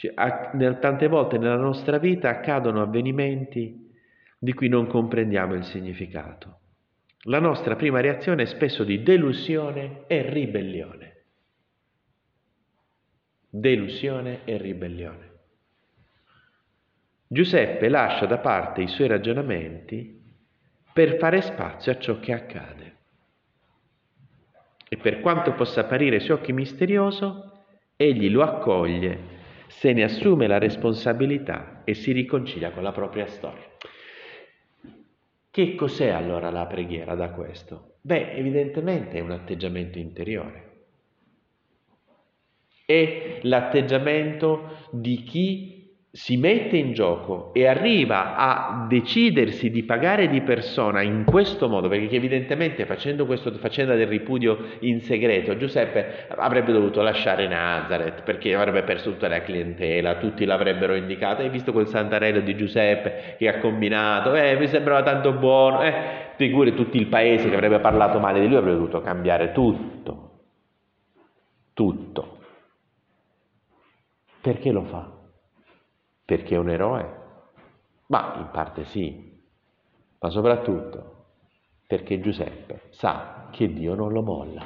cioè, 0.01 0.79
tante 0.79 1.07
volte 1.07 1.37
nella 1.37 1.57
nostra 1.57 1.99
vita 1.99 2.29
accadono 2.29 2.81
avvenimenti 2.81 3.87
di 4.39 4.53
cui 4.53 4.67
non 4.67 4.87
comprendiamo 4.87 5.53
il 5.53 5.63
significato. 5.63 6.59
La 7.25 7.39
nostra 7.39 7.75
prima 7.75 7.99
reazione 7.99 8.41
è 8.41 8.45
spesso 8.47 8.83
di 8.83 9.03
delusione 9.03 10.05
e 10.07 10.27
ribellione. 10.27 11.25
Delusione 13.47 14.39
e 14.45 14.57
ribellione. 14.57 15.29
Giuseppe 17.27 17.87
lascia 17.87 18.25
da 18.25 18.39
parte 18.39 18.81
i 18.81 18.87
suoi 18.87 19.07
ragionamenti 19.07 20.19
per 20.91 21.17
fare 21.17 21.41
spazio 21.41 21.91
a 21.91 21.99
ciò 21.99 22.19
che 22.19 22.33
accade. 22.33 22.95
E 24.89 24.97
per 24.97 25.19
quanto 25.19 25.53
possa 25.53 25.81
apparire 25.81 26.15
ai 26.15 26.21
suoi 26.23 26.37
occhi 26.37 26.53
misterioso, 26.53 27.65
egli 27.95 28.31
lo 28.31 28.41
accoglie 28.41 29.37
se 29.71 29.93
ne 29.93 30.03
assume 30.03 30.47
la 30.47 30.57
responsabilità 30.57 31.81
e 31.85 31.93
si 31.93 32.11
riconcilia 32.11 32.71
con 32.71 32.83
la 32.83 32.91
propria 32.91 33.25
storia. 33.25 33.65
Che 35.49 35.75
cos'è 35.75 36.09
allora 36.09 36.51
la 36.51 36.65
preghiera 36.65 37.15
da 37.15 37.31
questo? 37.31 37.95
Beh, 38.01 38.33
evidentemente 38.33 39.17
è 39.17 39.21
un 39.21 39.31
atteggiamento 39.31 39.97
interiore. 39.97 40.69
È 42.85 43.39
l'atteggiamento 43.43 44.87
di 44.91 45.23
chi 45.23 45.70
si 46.13 46.35
mette 46.35 46.75
in 46.75 46.91
gioco 46.91 47.53
e 47.53 47.67
arriva 47.67 48.35
a 48.35 48.85
decidersi 48.89 49.69
di 49.69 49.83
pagare 49.83 50.27
di 50.27 50.41
persona 50.41 51.01
in 51.01 51.23
questo 51.23 51.69
modo, 51.69 51.87
perché 51.87 52.13
evidentemente 52.13 52.85
facendo 52.85 53.25
questa 53.25 53.49
faccenda 53.53 53.95
del 53.95 54.07
ripudio 54.07 54.57
in 54.79 54.99
segreto, 54.99 55.55
Giuseppe 55.55 56.25
avrebbe 56.35 56.73
dovuto 56.73 57.01
lasciare 57.01 57.47
Nazareth 57.47 58.23
perché 58.23 58.53
avrebbe 58.53 58.83
perso 58.83 59.11
tutta 59.11 59.29
la 59.29 59.41
clientela, 59.41 60.17
tutti 60.17 60.43
l'avrebbero 60.43 60.95
indicato, 60.95 61.43
hai 61.43 61.49
visto 61.49 61.71
quel 61.71 61.87
santarello 61.87 62.41
di 62.41 62.57
Giuseppe 62.57 63.35
che 63.37 63.47
ha 63.47 63.59
combinato, 63.59 64.35
eh, 64.35 64.57
mi 64.57 64.67
sembrava 64.67 65.03
tanto 65.03 65.31
buono, 65.31 65.81
eh, 65.81 65.93
figure 66.35 66.73
tutto 66.73 66.97
il 66.97 67.07
paese 67.07 67.47
che 67.47 67.55
avrebbe 67.55 67.79
parlato 67.79 68.19
male 68.19 68.41
di 68.41 68.47
lui, 68.47 68.57
avrebbe 68.57 68.75
dovuto 68.75 68.99
cambiare 68.99 69.53
tutto, 69.53 70.39
tutto. 71.73 72.37
Perché 74.41 74.71
lo 74.71 74.83
fa? 74.83 75.19
Perché 76.31 76.55
è 76.55 76.57
un 76.57 76.69
eroe? 76.69 77.15
Ma 78.07 78.35
in 78.37 78.51
parte 78.53 78.85
sì, 78.85 79.37
ma 80.17 80.29
soprattutto 80.29 81.25
perché 81.85 82.21
Giuseppe 82.21 82.83
sa 82.91 83.49
che 83.51 83.73
Dio 83.73 83.95
non 83.95 84.13
lo 84.13 84.21
molla. 84.21 84.65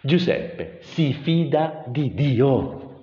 Giuseppe 0.00 0.78
si 0.80 1.12
fida 1.12 1.84
di 1.88 2.14
Dio. 2.14 3.02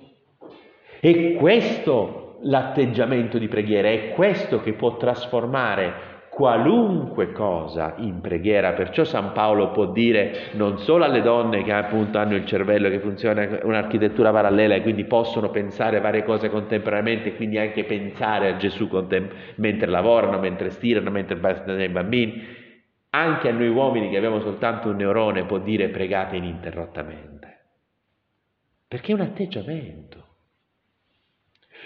E 1.00 1.36
questo 1.36 2.40
l'atteggiamento 2.42 3.38
di 3.38 3.50
preghiera, 3.50 3.88
è 3.88 4.14
questo 4.14 4.60
che 4.62 4.74
può 4.74 4.98
trasformare 4.98 6.14
qualunque 6.36 7.32
cosa 7.32 7.94
in 8.00 8.20
preghiera, 8.20 8.74
perciò 8.74 9.06
San 9.06 9.32
Paolo 9.32 9.72
può 9.72 9.86
dire 9.86 10.50
non 10.56 10.77
solo 10.80 11.06
alle 11.06 11.22
donne 11.22 11.63
che 11.63 11.72
appunto 11.72 12.18
hanno 12.18 12.36
il 12.36 12.46
cervello 12.46 12.89
che 12.89 13.00
funziona 13.00 13.60
un'architettura 13.63 14.34
parallela 14.34 14.75
e 14.75 14.82
quindi 14.82 15.06
possono 15.06 15.50
pensare 15.50 16.01
varie 16.01 16.25
cose 16.25 16.50
contemporaneamente 16.50 17.38
quindi 17.38 17.58
anche 17.58 17.86
pensare 17.86 18.50
a 18.50 18.58
Gesù 18.58 18.89
contem- 18.89 19.32
mentre 19.56 19.89
lavorano, 19.89 20.38
mentre 20.38 20.72
stirano, 20.72 21.10
mentre 21.10 21.38
bastano 21.38 21.82
i 21.82 21.88
bambini, 21.88 22.46
anche 23.12 23.48
a 23.48 23.54
noi 23.54 23.70
uomini 23.70 24.10
che 24.10 24.18
abbiamo 24.18 24.42
soltanto 24.42 24.89
un 24.89 24.98
neurone 24.98 25.46
può 25.46 25.60
dire 25.60 25.88
pregate 25.88 26.36
ininterrottamente, 26.36 27.60
perché 28.89 29.13
è 29.13 29.15
un 29.15 29.22
atteggiamento. 29.22 30.24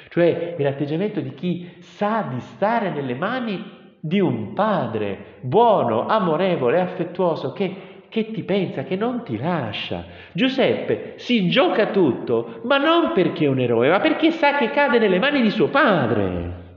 Cioè 0.09 0.55
è 0.55 0.63
l'atteggiamento 0.63 1.19
di 1.19 1.35
chi 1.35 1.69
sa 1.81 2.23
di 2.27 2.39
stare 2.39 2.89
nelle 2.89 3.13
mani 3.13 3.77
di 3.99 4.19
un 4.19 4.53
padre 4.53 5.37
buono, 5.41 6.07
amorevole, 6.07 6.79
affettuoso 6.79 7.51
che, 7.51 8.05
che 8.09 8.31
ti 8.31 8.43
pensa, 8.43 8.83
che 8.83 8.95
non 8.95 9.23
ti 9.23 9.37
lascia. 9.37 10.05
Giuseppe 10.31 11.13
si 11.17 11.49
gioca 11.49 11.87
tutto, 11.87 12.61
ma 12.63 12.77
non 12.77 13.11
perché 13.13 13.45
è 13.45 13.49
un 13.49 13.59
eroe, 13.59 13.89
ma 13.89 13.99
perché 13.99 14.31
sa 14.31 14.55
che 14.55 14.69
cade 14.69 14.99
nelle 14.99 15.19
mani 15.19 15.41
di 15.41 15.49
suo 15.49 15.67
padre. 15.67 16.67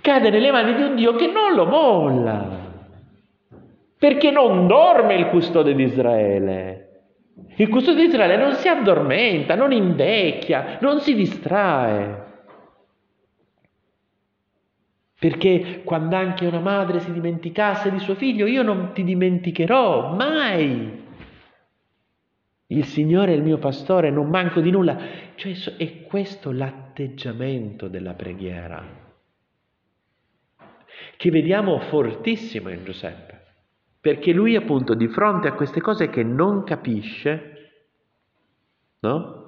Cade 0.00 0.30
nelle 0.30 0.50
mani 0.50 0.74
di 0.74 0.82
un 0.82 0.94
Dio 0.94 1.14
che 1.14 1.26
non 1.26 1.54
lo 1.54 1.66
molla, 1.66 2.66
perché 3.98 4.30
non 4.30 4.66
dorme 4.66 5.16
il 5.16 5.26
custode 5.26 5.74
di 5.74 5.82
Israele. 5.82 6.84
Il 7.56 7.68
custode 7.68 8.00
di 8.00 8.06
Israele 8.06 8.36
non 8.36 8.52
si 8.54 8.68
addormenta, 8.68 9.54
non 9.54 9.72
invecchia, 9.72 10.78
non 10.80 11.00
si 11.00 11.14
distrae. 11.14 12.26
Perché 15.18 15.82
quando 15.84 16.16
anche 16.16 16.46
una 16.46 16.60
madre 16.60 17.00
si 17.00 17.12
dimenticasse 17.12 17.90
di 17.90 17.98
suo 17.98 18.14
figlio, 18.14 18.46
io 18.46 18.62
non 18.62 18.92
ti 18.92 19.02
dimenticherò 19.02 20.14
mai. 20.14 21.06
Il 22.66 22.84
Signore 22.84 23.32
è 23.32 23.36
il 23.36 23.42
mio 23.42 23.58
pastore, 23.58 24.10
non 24.10 24.28
manco 24.28 24.60
di 24.60 24.70
nulla. 24.70 24.96
Cioè 25.34 25.76
è 25.76 26.02
questo 26.02 26.52
l'atteggiamento 26.52 27.88
della 27.88 28.14
preghiera 28.14 29.06
che 31.18 31.30
vediamo 31.30 31.80
fortissimo 31.80 32.70
in 32.70 32.84
Giuseppe. 32.84 33.36
Perché 34.00 34.32
lui 34.32 34.54
appunto 34.54 34.94
di 34.94 35.08
fronte 35.08 35.48
a 35.48 35.52
queste 35.52 35.80
cose 35.80 36.08
che 36.08 36.22
non 36.22 36.62
capisce, 36.62 37.72
no? 39.00 39.47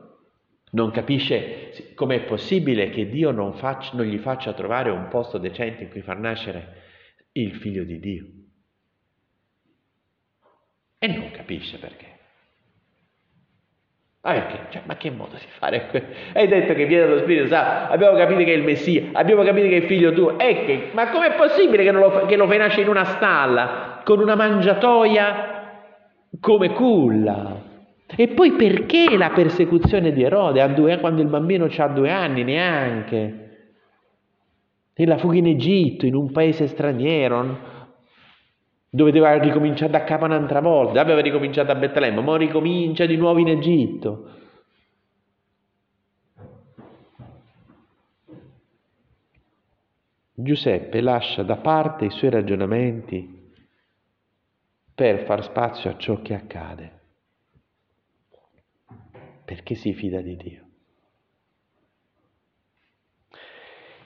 Non 0.72 0.90
capisce 0.90 1.92
com'è 1.94 2.22
possibile 2.22 2.90
che 2.90 3.08
Dio 3.08 3.30
non, 3.32 3.54
faccia, 3.54 3.96
non, 3.96 4.06
gli 4.06 4.18
faccia 4.18 4.52
trovare 4.52 4.90
un 4.90 5.08
posto 5.08 5.38
decente 5.38 5.84
in 5.84 5.90
cui 5.90 6.02
far 6.02 6.18
nascere 6.18 6.82
il 7.32 7.54
figlio 7.56 7.84
di 7.84 7.98
Dio. 7.98 8.26
E 10.98 11.06
non 11.08 11.30
capisce 11.32 11.78
perché. 11.78 12.06
Ma 14.22 14.32
perché? 14.32 14.66
Cioè, 14.68 14.82
ma 14.84 14.96
che 14.96 15.10
modo 15.10 15.36
di 15.36 15.46
fare? 15.58 15.88
Hai 16.34 16.46
detto 16.46 16.74
che 16.74 16.84
viene 16.84 17.06
dallo 17.06 17.20
Spirito 17.20 17.46
Santo, 17.46 17.92
abbiamo 17.92 18.16
capito 18.18 18.44
che 18.44 18.52
è 18.52 18.56
il 18.56 18.62
Messia, 18.62 19.08
abbiamo 19.12 19.42
capito 19.42 19.66
che 19.66 19.76
è 19.76 19.80
il 19.80 19.86
figlio 19.86 20.12
tuo, 20.12 20.38
e 20.38 20.64
che, 20.66 20.90
ma 20.92 21.08
com'è 21.10 21.34
possibile 21.36 21.82
che, 21.82 21.90
lo, 21.90 22.26
che 22.26 22.36
lo 22.36 22.46
fai 22.46 22.58
nascere 22.58 22.82
in 22.82 22.88
una 22.88 23.04
stalla, 23.04 24.02
con 24.04 24.20
una 24.20 24.34
mangiatoia 24.34 25.58
come 26.38 26.72
culla? 26.74 27.59
E 28.16 28.28
poi 28.28 28.52
perché 28.52 29.16
la 29.16 29.30
persecuzione 29.30 30.12
di 30.12 30.22
Erode 30.22 30.98
quando 30.98 31.22
il 31.22 31.28
bambino 31.28 31.66
ha 31.66 31.88
due 31.88 32.10
anni 32.10 32.42
neanche? 32.42 33.46
E 34.92 35.06
la 35.06 35.16
fuga 35.18 35.36
in 35.36 35.46
Egitto, 35.46 36.06
in 36.06 36.14
un 36.14 36.30
paese 36.30 36.66
straniero, 36.66 37.68
dove 38.90 39.12
doveva 39.12 39.38
ricominciare 39.38 39.92
da 39.92 40.04
capo 40.04 40.24
un'altra 40.24 40.60
volta, 40.60 41.00
aveva 41.00 41.20
ricominciato 41.20 41.70
a 41.70 41.76
Betlemme, 41.76 42.20
ma 42.20 42.36
ricomincia 42.36 43.06
di 43.06 43.16
nuovo 43.16 43.38
in 43.38 43.48
Egitto. 43.48 44.30
Giuseppe 50.34 51.00
lascia 51.00 51.42
da 51.42 51.56
parte 51.56 52.06
i 52.06 52.10
suoi 52.10 52.30
ragionamenti 52.30 53.38
per 54.94 55.24
far 55.24 55.44
spazio 55.44 55.90
a 55.90 55.96
ciò 55.96 56.20
che 56.22 56.34
accade, 56.34 56.99
perché 59.50 59.74
si 59.74 59.92
fida 59.92 60.20
di 60.20 60.36
Dio. 60.36 60.64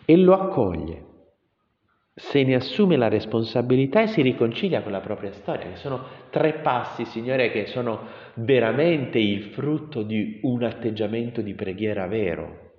E 0.07 0.17
lo 0.17 0.33
accoglie 0.33 1.05
se 2.15 2.45
ne 2.45 2.55
assume 2.55 2.97
la 2.97 3.09
responsabilità 3.09 4.01
e 4.01 4.07
si 4.07 4.23
riconcilia 4.23 4.83
con 4.83 4.91
la 4.91 5.01
propria 5.01 5.33
storia, 5.33 5.69
che 5.69 5.77
sono 5.77 6.03
tre 6.31 6.61
passi, 6.61 7.05
Signore, 7.05 7.51
che 7.51 7.67
sono 7.67 8.07
veramente 8.37 9.19
il 9.19 9.51
frutto 9.51 10.03
di 10.03 10.39
un 10.45 10.63
atteggiamento 10.63 11.43
di 11.43 11.53
preghiera 11.53 12.07
vero. 12.07 12.73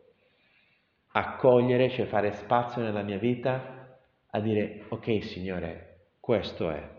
Accogliere, 1.12 1.92
cioè 1.92 2.08
fare 2.08 2.32
spazio 2.32 2.82
nella 2.82 3.04
mia 3.04 3.20
vita 3.20 4.00
a 4.26 4.40
dire, 4.40 4.86
ok 4.88 5.24
Signore, 5.24 6.14
questo 6.20 6.72
è. 6.72 6.94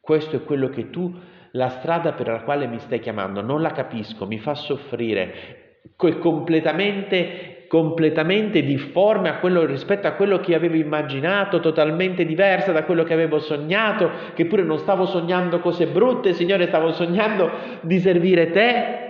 Questo 0.00 0.36
è 0.36 0.44
quello 0.44 0.70
che 0.70 0.88
tu, 0.88 1.14
la 1.56 1.70
strada 1.70 2.12
per 2.12 2.28
la 2.28 2.42
quale 2.42 2.66
mi 2.66 2.78
stai 2.78 3.00
chiamando, 3.00 3.40
non 3.40 3.60
la 3.60 3.72
capisco, 3.72 4.26
mi 4.26 4.38
fa 4.38 4.54
soffrire, 4.54 5.80
è 5.96 6.18
completamente 6.18 7.54
completamente 7.68 8.62
difforme 8.62 9.28
a 9.28 9.38
quello, 9.38 9.64
rispetto 9.64 10.06
a 10.06 10.12
quello 10.12 10.38
che 10.38 10.54
avevo 10.54 10.76
immaginato, 10.76 11.58
totalmente 11.58 12.24
diversa 12.24 12.70
da 12.70 12.84
quello 12.84 13.02
che 13.02 13.12
avevo 13.12 13.40
sognato, 13.40 14.10
che 14.34 14.46
pure 14.46 14.62
non 14.62 14.78
stavo 14.78 15.06
sognando 15.06 15.58
cose 15.58 15.88
brutte, 15.88 16.32
Signore, 16.32 16.68
stavo 16.68 16.92
sognando 16.92 17.50
di 17.80 17.98
servire 17.98 18.50
te. 18.50 19.04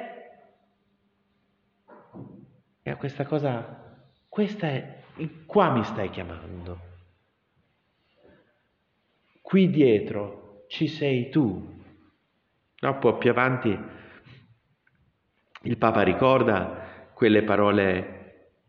E 2.83 2.91
a 2.91 2.97
questa 2.97 3.27
cosa, 3.27 3.99
questa 4.29 4.69
è, 4.69 5.01
qua 5.45 5.71
mi 5.71 5.85
stai 5.85 6.09
chiamando. 6.09 6.79
Qui 9.43 9.71
dietro 9.71 10.65
ci 10.69 10.89
sei 10.89 11.29
tu. 11.29 11.75
No, 12.87 13.19
più 13.19 13.31
avanti 13.31 13.77
il 15.63 15.77
Papa 15.77 16.03
ricorda 16.03 17.11
quelle 17.13 17.43
parole 17.43 18.13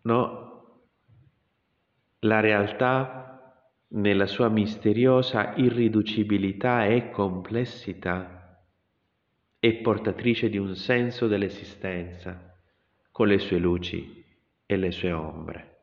No, 0.01 0.85
la 2.19 2.39
realtà 2.39 3.67
nella 3.89 4.25
sua 4.25 4.49
misteriosa 4.49 5.53
irriducibilità 5.55 6.85
e 6.85 7.11
complessità 7.11 8.63
è 9.59 9.73
portatrice 9.73 10.49
di 10.49 10.57
un 10.57 10.75
senso 10.75 11.27
dell'esistenza 11.27 12.55
con 13.11 13.27
le 13.27 13.37
sue 13.37 13.59
luci 13.59 14.25
e 14.65 14.77
le 14.77 14.91
sue 14.91 15.11
ombre. 15.11 15.75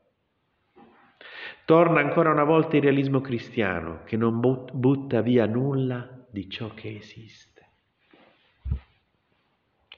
Torna 1.66 2.00
ancora 2.00 2.32
una 2.32 2.44
volta 2.44 2.76
il 2.76 2.82
realismo 2.82 3.20
cristiano 3.20 4.02
che 4.04 4.16
non 4.16 4.40
butta 4.40 5.20
via 5.20 5.46
nulla 5.46 6.26
di 6.30 6.48
ciò 6.48 6.74
che 6.74 6.96
esiste. 6.96 7.53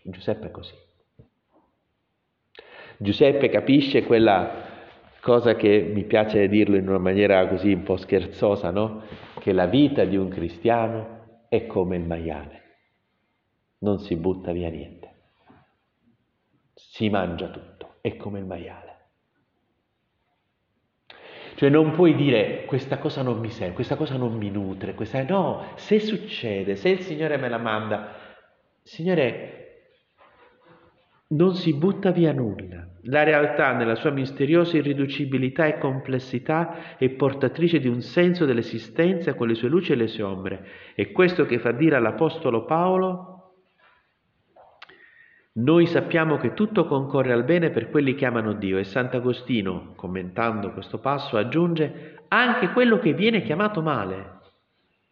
Giuseppe 0.08 0.46
è 0.46 0.50
così. 0.50 0.74
Giuseppe 2.98 3.48
capisce 3.48 4.04
quella 4.04 4.64
cosa 5.20 5.54
che 5.56 5.90
mi 5.92 6.04
piace 6.04 6.48
dirlo 6.48 6.76
in 6.76 6.88
una 6.88 6.98
maniera 6.98 7.46
così 7.48 7.72
un 7.72 7.82
po' 7.82 7.96
scherzosa, 7.96 8.70
no? 8.70 9.02
Che 9.38 9.52
la 9.52 9.66
vita 9.66 10.04
di 10.04 10.16
un 10.16 10.28
cristiano 10.28 11.44
è 11.48 11.66
come 11.66 11.96
il 11.96 12.04
maiale, 12.04 12.62
non 13.78 13.98
si 13.98 14.16
butta 14.16 14.52
via 14.52 14.70
niente, 14.70 15.14
si 16.74 17.10
mangia 17.10 17.48
tutto, 17.48 17.96
è 18.00 18.16
come 18.16 18.38
il 18.38 18.46
maiale. 18.46 18.84
Cioè 21.56 21.70
non 21.70 21.92
puoi 21.92 22.14
dire 22.14 22.64
questa 22.66 22.98
cosa 22.98 23.22
non 23.22 23.38
mi 23.38 23.50
serve, 23.50 23.74
questa 23.74 23.96
cosa 23.96 24.16
non 24.16 24.36
mi 24.36 24.50
nutre, 24.50 24.94
questa... 24.94 25.22
no, 25.22 25.72
se 25.76 25.98
succede, 26.00 26.76
se 26.76 26.90
il 26.90 27.00
Signore 27.00 27.36
me 27.38 27.48
la 27.48 27.58
manda, 27.58 28.12
Signore 28.82 29.65
non 31.28 31.54
si 31.54 31.74
butta 31.74 32.12
via 32.12 32.32
nulla. 32.32 32.86
La 33.08 33.24
realtà, 33.24 33.72
nella 33.72 33.96
sua 33.96 34.10
misteriosa 34.10 34.76
irriducibilità 34.76 35.66
e 35.66 35.78
complessità, 35.78 36.96
è 36.96 37.08
portatrice 37.10 37.78
di 37.78 37.88
un 37.88 38.00
senso 38.00 38.44
dell'esistenza 38.44 39.34
con 39.34 39.48
le 39.48 39.54
sue 39.54 39.68
luci 39.68 39.92
e 39.92 39.96
le 39.96 40.06
sue 40.06 40.22
ombre. 40.22 40.66
È 40.94 41.10
questo 41.10 41.46
che 41.46 41.58
fa 41.58 41.72
dire 41.72 41.96
all'Apostolo 41.96 42.64
Paolo, 42.64 43.32
noi 45.58 45.86
sappiamo 45.86 46.36
che 46.36 46.52
tutto 46.52 46.86
concorre 46.86 47.32
al 47.32 47.44
bene 47.44 47.70
per 47.70 47.88
quelli 47.88 48.14
che 48.14 48.26
amano 48.26 48.52
Dio 48.52 48.76
e 48.76 48.84
Sant'Agostino, 48.84 49.94
commentando 49.96 50.72
questo 50.72 50.98
passo, 50.98 51.38
aggiunge 51.38 52.24
anche 52.28 52.70
quello 52.72 52.98
che 52.98 53.14
viene 53.14 53.42
chiamato 53.42 53.80
male. 53.80 54.34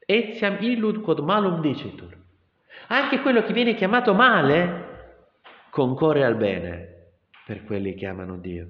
Etiam 0.04 0.58
illud 0.60 1.00
quod 1.00 1.20
malum 1.20 1.62
dicitur. 1.62 2.14
Anche 2.88 3.20
quello 3.20 3.42
che 3.42 3.54
viene 3.54 3.74
chiamato 3.74 4.12
male 4.12 4.83
concorre 5.74 6.22
al 6.22 6.36
bene 6.36 7.16
per 7.44 7.64
quelli 7.64 7.94
che 7.94 8.06
amano 8.06 8.36
Dio. 8.36 8.68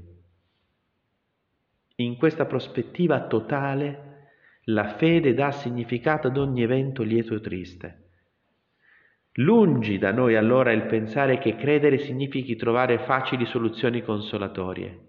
In 1.96 2.16
questa 2.16 2.46
prospettiva 2.46 3.26
totale 3.26 4.30
la 4.68 4.94
fede 4.96 5.34
dà 5.34 5.50
significato 5.50 6.28
ad 6.28 6.38
ogni 6.38 6.62
evento 6.62 7.02
lieto 7.02 7.34
o 7.34 7.40
triste. 7.40 8.04
Lungi 9.32 9.98
da 9.98 10.12
noi 10.12 10.34
allora 10.34 10.72
il 10.72 10.86
pensare 10.86 11.36
che 11.36 11.56
credere 11.56 11.98
significhi 11.98 12.56
trovare 12.56 13.00
facili 13.00 13.44
soluzioni 13.44 14.00
consolatorie. 14.00 15.08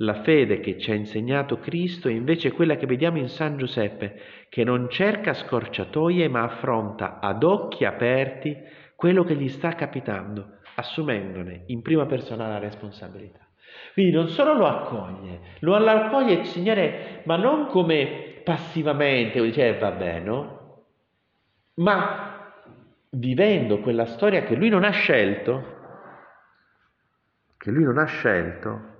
La 0.00 0.20
fede 0.20 0.60
che 0.60 0.76
ci 0.78 0.90
ha 0.90 0.94
insegnato 0.94 1.58
Cristo 1.58 2.08
è 2.08 2.12
invece 2.12 2.52
quella 2.52 2.76
che 2.76 2.84
vediamo 2.84 3.16
in 3.16 3.28
San 3.30 3.56
Giuseppe, 3.56 4.20
che 4.50 4.62
non 4.62 4.90
cerca 4.90 5.32
scorciatoie 5.32 6.28
ma 6.28 6.42
affronta 6.42 7.18
ad 7.18 7.42
occhi 7.44 7.86
aperti 7.86 8.54
quello 8.94 9.24
che 9.24 9.36
gli 9.36 9.48
sta 9.48 9.74
capitando, 9.74 10.58
assumendone 10.74 11.64
in 11.66 11.82
prima 11.82 12.06
persona 12.06 12.48
la 12.48 12.58
responsabilità. 12.58 13.40
Quindi 13.92 14.12
non 14.12 14.28
solo 14.28 14.54
lo 14.54 14.66
accoglie, 14.66 15.40
lo 15.60 15.74
accoglie 15.76 16.34
il 16.34 16.46
Signore, 16.46 17.22
ma 17.24 17.36
non 17.36 17.66
come 17.66 18.40
passivamente, 18.44 19.40
dice 19.40 19.68
eh, 19.68 19.78
vabbè, 19.78 20.20
no? 20.20 20.82
Ma 21.74 22.52
vivendo 23.10 23.80
quella 23.80 24.06
storia 24.06 24.42
che 24.42 24.54
lui 24.54 24.68
non 24.68 24.84
ha 24.84 24.90
scelto, 24.90 25.72
che 27.56 27.70
lui 27.70 27.84
non 27.84 27.98
ha 27.98 28.04
scelto, 28.04 28.92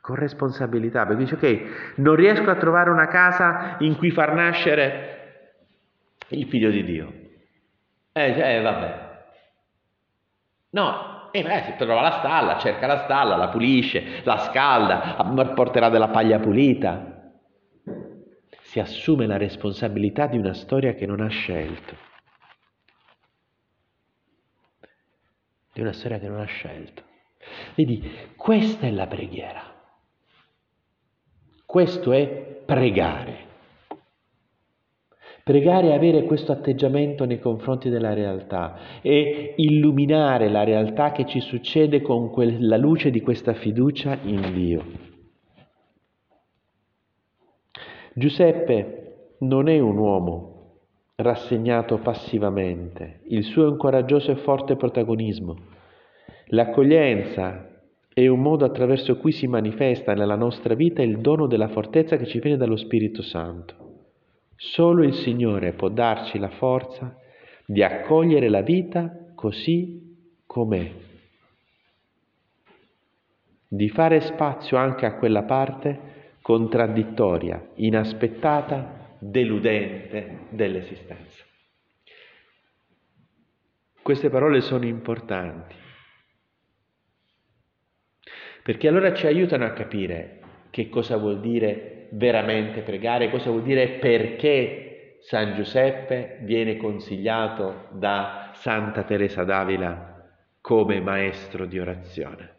con 0.00 0.16
responsabilità, 0.16 1.06
perché 1.06 1.22
dice 1.22 1.34
ok, 1.36 1.94
non 1.96 2.16
riesco 2.16 2.50
a 2.50 2.56
trovare 2.56 2.90
una 2.90 3.06
casa 3.06 3.76
in 3.80 3.96
cui 3.96 4.10
far 4.10 4.34
nascere 4.34 5.44
il 6.28 6.46
figlio 6.48 6.70
di 6.70 6.82
Dio. 6.82 7.12
Eh, 8.12 8.56
eh 8.56 8.60
vabbè, 8.60 9.11
No, 10.72 11.30
e 11.32 11.42
beh, 11.42 11.62
si 11.64 11.74
trova 11.76 12.00
la 12.00 12.18
stalla, 12.18 12.58
cerca 12.58 12.86
la 12.86 13.04
stalla, 13.04 13.36
la 13.36 13.48
pulisce, 13.48 14.22
la 14.22 14.38
scalda, 14.38 15.16
porterà 15.54 15.88
della 15.88 16.08
paglia 16.08 16.38
pulita. 16.38 17.30
Si 18.62 18.80
assume 18.80 19.26
la 19.26 19.36
responsabilità 19.36 20.26
di 20.26 20.38
una 20.38 20.54
storia 20.54 20.94
che 20.94 21.04
non 21.04 21.20
ha 21.20 21.28
scelto. 21.28 21.96
Di 25.72 25.80
una 25.80 25.92
storia 25.92 26.18
che 26.18 26.28
non 26.28 26.40
ha 26.40 26.46
scelto. 26.46 27.02
Vedi, 27.74 28.30
questa 28.36 28.86
è 28.86 28.90
la 28.90 29.06
preghiera. 29.06 29.62
Questo 31.66 32.12
è 32.12 32.26
pregare. 32.64 33.51
Pregare 35.44 35.88
e 35.88 35.92
avere 35.92 36.22
questo 36.22 36.52
atteggiamento 36.52 37.24
nei 37.24 37.40
confronti 37.40 37.88
della 37.88 38.14
realtà 38.14 39.00
e 39.00 39.54
illuminare 39.56 40.48
la 40.48 40.62
realtà 40.62 41.10
che 41.10 41.26
ci 41.26 41.40
succede 41.40 42.00
con 42.00 42.30
la 42.60 42.76
luce 42.76 43.10
di 43.10 43.20
questa 43.20 43.52
fiducia 43.52 44.18
in 44.22 44.52
Dio. 44.54 44.84
Giuseppe 48.14 49.34
non 49.38 49.68
è 49.68 49.80
un 49.80 49.96
uomo 49.96 50.52
rassegnato 51.16 51.98
passivamente, 51.98 53.22
il 53.28 53.42
suo 53.42 53.64
è 53.64 53.68
un 53.68 53.76
coraggioso 53.76 54.30
e 54.30 54.36
forte 54.36 54.76
protagonismo. 54.76 55.56
L'accoglienza 56.48 57.68
è 58.14 58.26
un 58.28 58.40
modo 58.40 58.64
attraverso 58.64 59.16
cui 59.16 59.32
si 59.32 59.48
manifesta 59.48 60.14
nella 60.14 60.36
nostra 60.36 60.74
vita 60.74 61.02
il 61.02 61.18
dono 61.18 61.46
della 61.46 61.68
fortezza 61.68 62.16
che 62.16 62.26
ci 62.26 62.38
viene 62.38 62.56
dallo 62.56 62.76
Spirito 62.76 63.22
Santo. 63.22 63.91
Solo 64.64 65.02
il 65.02 65.14
Signore 65.14 65.72
può 65.72 65.88
darci 65.88 66.38
la 66.38 66.48
forza 66.48 67.18
di 67.66 67.82
accogliere 67.82 68.48
la 68.48 68.62
vita 68.62 69.32
così 69.34 70.38
com'è, 70.46 70.92
di 73.66 73.88
fare 73.88 74.20
spazio 74.20 74.76
anche 74.76 75.04
a 75.04 75.16
quella 75.16 75.42
parte 75.42 76.36
contraddittoria, 76.40 77.70
inaspettata, 77.74 79.16
deludente 79.18 80.46
dell'esistenza. 80.50 81.44
Queste 84.00 84.30
parole 84.30 84.60
sono 84.60 84.86
importanti 84.86 85.74
perché 88.62 88.86
allora 88.86 89.12
ci 89.12 89.26
aiutano 89.26 89.64
a 89.64 89.72
capire 89.72 90.41
che 90.72 90.88
cosa 90.88 91.18
vuol 91.18 91.38
dire 91.40 92.08
veramente 92.12 92.80
pregare, 92.80 93.28
cosa 93.28 93.50
vuol 93.50 93.62
dire 93.62 93.98
perché 94.00 95.18
San 95.20 95.54
Giuseppe 95.54 96.38
viene 96.40 96.78
consigliato 96.78 97.88
da 97.90 98.52
Santa 98.54 99.02
Teresa 99.02 99.44
d'Avila 99.44 100.30
come 100.62 100.98
maestro 101.02 101.66
di 101.66 101.78
orazione. 101.78 102.54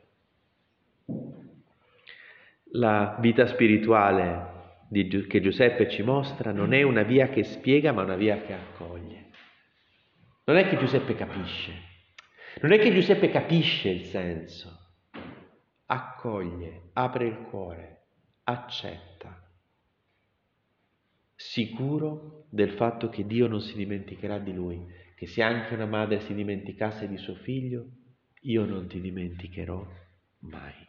La 2.74 3.18
vita 3.20 3.48
spirituale 3.48 4.52
di, 4.90 5.26
che 5.26 5.42
Giuseppe 5.42 5.90
ci 5.90 6.04
mostra 6.04 6.52
non 6.52 6.72
è 6.72 6.84
una 6.84 7.02
via 7.02 7.30
che 7.30 7.44
spiega, 7.44 7.92
ma 7.94 8.04
una 8.04 8.16
via 8.16 8.38
che 8.38 8.54
accoglie. 8.54 9.26
Non 10.44 10.58
è 10.58 10.68
che 10.68 10.78
Giuseppe 10.78 11.16
capisce, 11.16 11.72
non 12.62 12.74
è 12.74 12.78
che 12.78 12.94
Giuseppe 12.94 13.32
capisce 13.32 13.90
il 13.90 14.04
senso, 14.04 14.70
accoglie, 15.88 16.90
apre 16.94 17.26
il 17.26 17.38
cuore, 17.50 18.03
accetta, 18.44 19.42
sicuro 21.36 22.46
del 22.50 22.72
fatto 22.72 23.10
che 23.10 23.26
Dio 23.26 23.48
non 23.48 23.62
si 23.62 23.76
dimenticherà 23.76 24.40
di 24.40 24.54
lui, 24.54 24.86
che 25.16 25.28
se 25.28 25.42
anche 25.42 25.74
una 25.74 25.86
madre 25.86 26.20
si 26.22 26.34
dimenticasse 26.34 27.08
di 27.08 27.18
suo 27.18 27.36
figlio, 27.36 27.86
io 28.42 28.66
non 28.66 28.88
ti 28.88 29.00
dimenticherò 29.00 29.86
mai. 30.40 30.88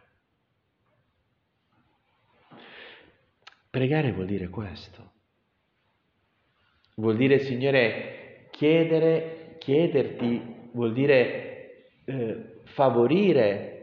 Pregare 3.71 4.13
vuol 4.13 4.27
dire 4.27 4.49
questo. 4.49 5.13
Vuol 6.97 7.17
dire, 7.17 7.41
Signore, 7.41 8.49
chiedere, 8.53 9.57
chiederti, 9.59 10.69
vuol 10.73 10.93
dire 10.93 11.93
eh, 12.05 12.61
favorire 12.65 13.74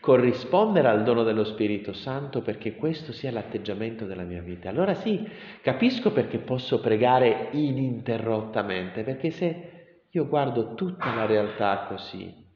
corrispondere 0.00 0.88
al 0.88 1.02
dono 1.02 1.22
dello 1.22 1.44
Spirito 1.44 1.92
Santo 1.92 2.40
perché 2.40 2.76
questo 2.76 3.12
sia 3.12 3.32
l'atteggiamento 3.32 4.04
della 4.04 4.22
mia 4.22 4.40
vita. 4.40 4.68
Allora 4.68 4.94
sì, 4.94 5.28
capisco 5.60 6.12
perché 6.12 6.38
posso 6.38 6.80
pregare 6.80 7.48
ininterrottamente, 7.52 9.02
perché 9.02 9.30
se 9.30 9.70
io 10.10 10.26
guardo 10.28 10.74
tutta 10.74 11.12
la 11.14 11.26
realtà 11.26 11.86
così, 11.88 12.46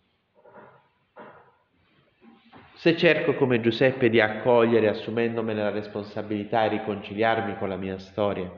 se 2.75 2.97
cerco 2.97 3.35
come 3.35 3.61
Giuseppe 3.61 4.09
di 4.09 4.21
accogliere 4.21 4.89
assumendomene 4.89 5.63
la 5.63 5.71
responsabilità 5.71 6.65
e 6.65 6.69
riconciliarmi 6.69 7.57
con 7.57 7.69
la 7.69 7.77
mia 7.77 7.99
storia, 7.99 8.51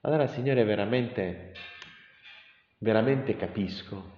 allora 0.00 0.26
Signore 0.26 0.64
veramente, 0.64 1.52
veramente 2.78 3.36
capisco 3.36 4.15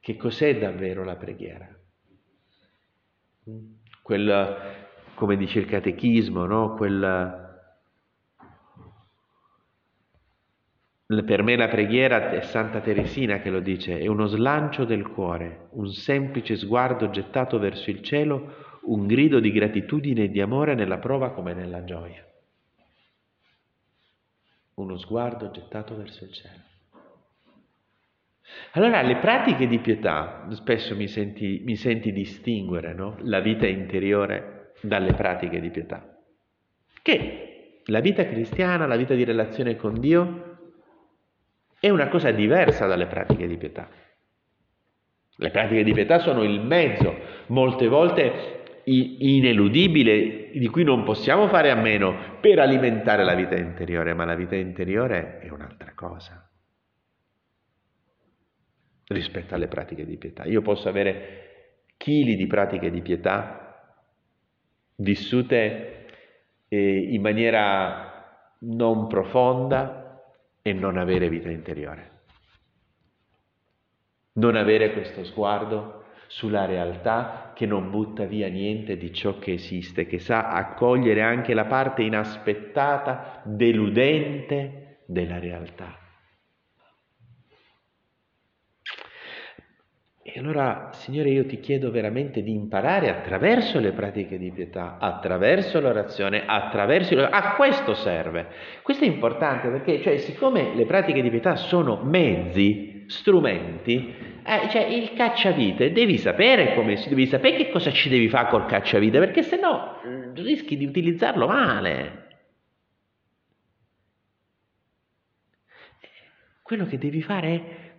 che 0.00 0.16
cos'è 0.16 0.58
davvero 0.58 1.04
la 1.04 1.16
preghiera. 1.16 1.68
Quel, 4.02 4.56
come 5.14 5.36
dice 5.36 5.58
il 5.58 5.66
catechismo, 5.66 6.46
no? 6.46 6.74
Quel, 6.74 7.48
per 11.24 11.42
me 11.42 11.56
la 11.56 11.68
preghiera 11.68 12.30
è 12.30 12.40
Santa 12.40 12.80
Teresina 12.80 13.40
che 13.40 13.50
lo 13.50 13.60
dice, 13.60 13.98
è 13.98 14.06
uno 14.06 14.26
slancio 14.26 14.84
del 14.84 15.08
cuore, 15.08 15.68
un 15.72 15.92
semplice 15.92 16.56
sguardo 16.56 17.10
gettato 17.10 17.58
verso 17.58 17.90
il 17.90 18.02
cielo, 18.02 18.78
un 18.82 19.06
grido 19.06 19.40
di 19.40 19.52
gratitudine 19.52 20.24
e 20.24 20.30
di 20.30 20.40
amore 20.40 20.74
nella 20.74 20.98
prova 20.98 21.32
come 21.32 21.52
nella 21.52 21.84
gioia. 21.84 22.24
Uno 24.74 24.96
sguardo 24.96 25.50
gettato 25.50 25.94
verso 25.94 26.24
il 26.24 26.32
cielo. 26.32 26.62
Allora 28.72 29.02
le 29.02 29.16
pratiche 29.16 29.66
di 29.66 29.78
pietà, 29.78 30.46
spesso 30.50 30.94
mi 30.94 31.08
senti, 31.08 31.62
mi 31.64 31.74
senti 31.74 32.12
distinguere 32.12 32.94
no? 32.94 33.16
la 33.22 33.40
vita 33.40 33.66
interiore 33.66 34.74
dalle 34.80 35.12
pratiche 35.12 35.60
di 35.60 35.70
pietà, 35.70 36.16
che 37.02 37.82
la 37.86 37.98
vita 37.98 38.24
cristiana, 38.26 38.86
la 38.86 38.96
vita 38.96 39.14
di 39.14 39.24
relazione 39.24 39.74
con 39.74 39.98
Dio 39.98 40.58
è 41.80 41.88
una 41.88 42.08
cosa 42.08 42.30
diversa 42.30 42.86
dalle 42.86 43.06
pratiche 43.06 43.48
di 43.48 43.56
pietà. 43.56 43.88
Le 45.36 45.50
pratiche 45.50 45.82
di 45.82 45.92
pietà 45.92 46.20
sono 46.20 46.44
il 46.44 46.60
mezzo, 46.60 47.12
molte 47.46 47.88
volte 47.88 48.58
ineludibile, 48.84 50.50
di 50.52 50.68
cui 50.68 50.84
non 50.84 51.02
possiamo 51.02 51.48
fare 51.48 51.70
a 51.70 51.76
meno 51.76 52.38
per 52.40 52.60
alimentare 52.60 53.24
la 53.24 53.34
vita 53.34 53.56
interiore, 53.56 54.14
ma 54.14 54.24
la 54.24 54.36
vita 54.36 54.54
interiore 54.54 55.40
è 55.40 55.48
un'altra 55.48 55.92
cosa 55.94 56.49
rispetto 59.12 59.54
alle 59.54 59.68
pratiche 59.68 60.04
di 60.04 60.16
pietà. 60.16 60.44
Io 60.44 60.62
posso 60.62 60.88
avere 60.88 61.92
chili 61.96 62.36
di 62.36 62.46
pratiche 62.46 62.90
di 62.90 63.02
pietà 63.02 63.94
vissute 64.96 66.06
eh, 66.68 66.98
in 66.98 67.20
maniera 67.20 68.54
non 68.60 69.06
profonda 69.06 70.22
e 70.62 70.72
non 70.72 70.96
avere 70.96 71.28
vita 71.28 71.50
interiore. 71.50 72.18
Non 74.34 74.54
avere 74.56 74.92
questo 74.92 75.24
sguardo 75.24 76.04
sulla 76.28 76.64
realtà 76.64 77.52
che 77.54 77.66
non 77.66 77.90
butta 77.90 78.24
via 78.24 78.48
niente 78.48 78.96
di 78.96 79.12
ciò 79.12 79.38
che 79.38 79.54
esiste, 79.54 80.06
che 80.06 80.20
sa 80.20 80.50
accogliere 80.50 81.22
anche 81.22 81.54
la 81.54 81.64
parte 81.64 82.02
inaspettata, 82.02 83.42
deludente 83.44 85.00
della 85.06 85.40
realtà. 85.40 85.99
E 90.22 90.38
allora, 90.38 90.90
Signore, 90.92 91.30
io 91.30 91.46
ti 91.46 91.60
chiedo 91.60 91.90
veramente 91.90 92.42
di 92.42 92.52
imparare 92.52 93.08
attraverso 93.08 93.80
le 93.80 93.92
pratiche 93.92 94.36
di 94.36 94.50
pietà, 94.50 94.98
attraverso 95.00 95.80
l'orazione, 95.80 96.44
attraverso... 96.44 97.18
A 97.18 97.54
questo 97.54 97.94
serve. 97.94 98.48
Questo 98.82 99.04
è 99.04 99.06
importante 99.06 99.70
perché, 99.70 100.02
cioè, 100.02 100.18
siccome 100.18 100.74
le 100.74 100.84
pratiche 100.84 101.22
di 101.22 101.30
pietà 101.30 101.56
sono 101.56 102.02
mezzi, 102.02 103.06
strumenti, 103.06 104.14
eh, 104.44 104.68
cioè 104.68 104.84
il 104.84 105.14
cacciavite, 105.14 105.90
devi 105.90 106.18
sapere 106.18 106.74
come 106.74 107.02
devi 107.08 107.26
sapere 107.26 107.56
che 107.56 107.70
cosa 107.70 107.90
ci 107.90 108.10
devi 108.10 108.28
fare 108.28 108.50
col 108.50 108.66
cacciavite, 108.66 109.18
perché 109.18 109.42
se 109.42 109.56
no 109.56 110.00
mm, 110.06 110.34
rischi 110.34 110.76
di 110.76 110.84
utilizzarlo 110.84 111.46
male. 111.46 112.28
Quello 116.62 116.86
che 116.86 116.98
devi 116.98 117.22
fare 117.22 117.48
è 117.48 117.89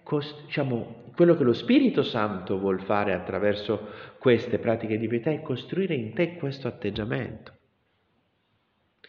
diciamo, 0.46 1.12
quello 1.16 1.36
che 1.36 1.44
lo 1.44 1.54
Spirito 1.54 2.04
Santo 2.04 2.60
vuol 2.60 2.82
fare 2.82 3.14
attraverso 3.14 3.90
queste 4.18 4.60
pratiche 4.60 4.98
di 4.98 5.08
pietà 5.08 5.32
è 5.32 5.42
costruire 5.42 5.96
in 5.96 6.14
te 6.14 6.36
questo 6.36 6.68
atteggiamento. 6.68 7.54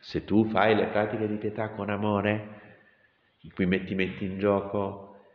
Se 0.00 0.24
tu 0.24 0.44
fai 0.46 0.74
le 0.74 0.87
pratiche 0.87 1.28
di 1.28 1.37
pietà 1.37 1.70
con 1.70 1.90
amore, 1.90 2.61
in 3.40 3.52
cui 3.52 3.66
metti, 3.66 3.94
metti 3.94 4.24
in 4.24 4.38
gioco, 4.38 5.26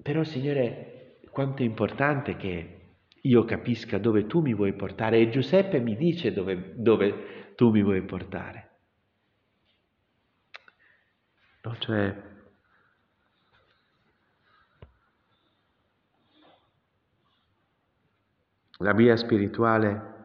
però 0.00 0.22
Signore, 0.24 1.18
quanto 1.30 1.62
è 1.62 1.64
importante 1.64 2.36
che 2.36 2.78
io 3.22 3.44
capisca 3.44 3.98
dove 3.98 4.26
tu 4.26 4.40
mi 4.40 4.54
vuoi 4.54 4.74
portare 4.74 5.18
e 5.18 5.28
Giuseppe 5.28 5.80
mi 5.80 5.96
dice 5.96 6.32
dove, 6.32 6.72
dove 6.76 7.54
tu 7.56 7.70
mi 7.70 7.82
vuoi 7.82 8.02
portare. 8.02 8.70
No, 11.62 11.76
cioè, 11.78 12.14
La 18.78 18.92
via 18.92 19.16
spirituale 19.16 20.16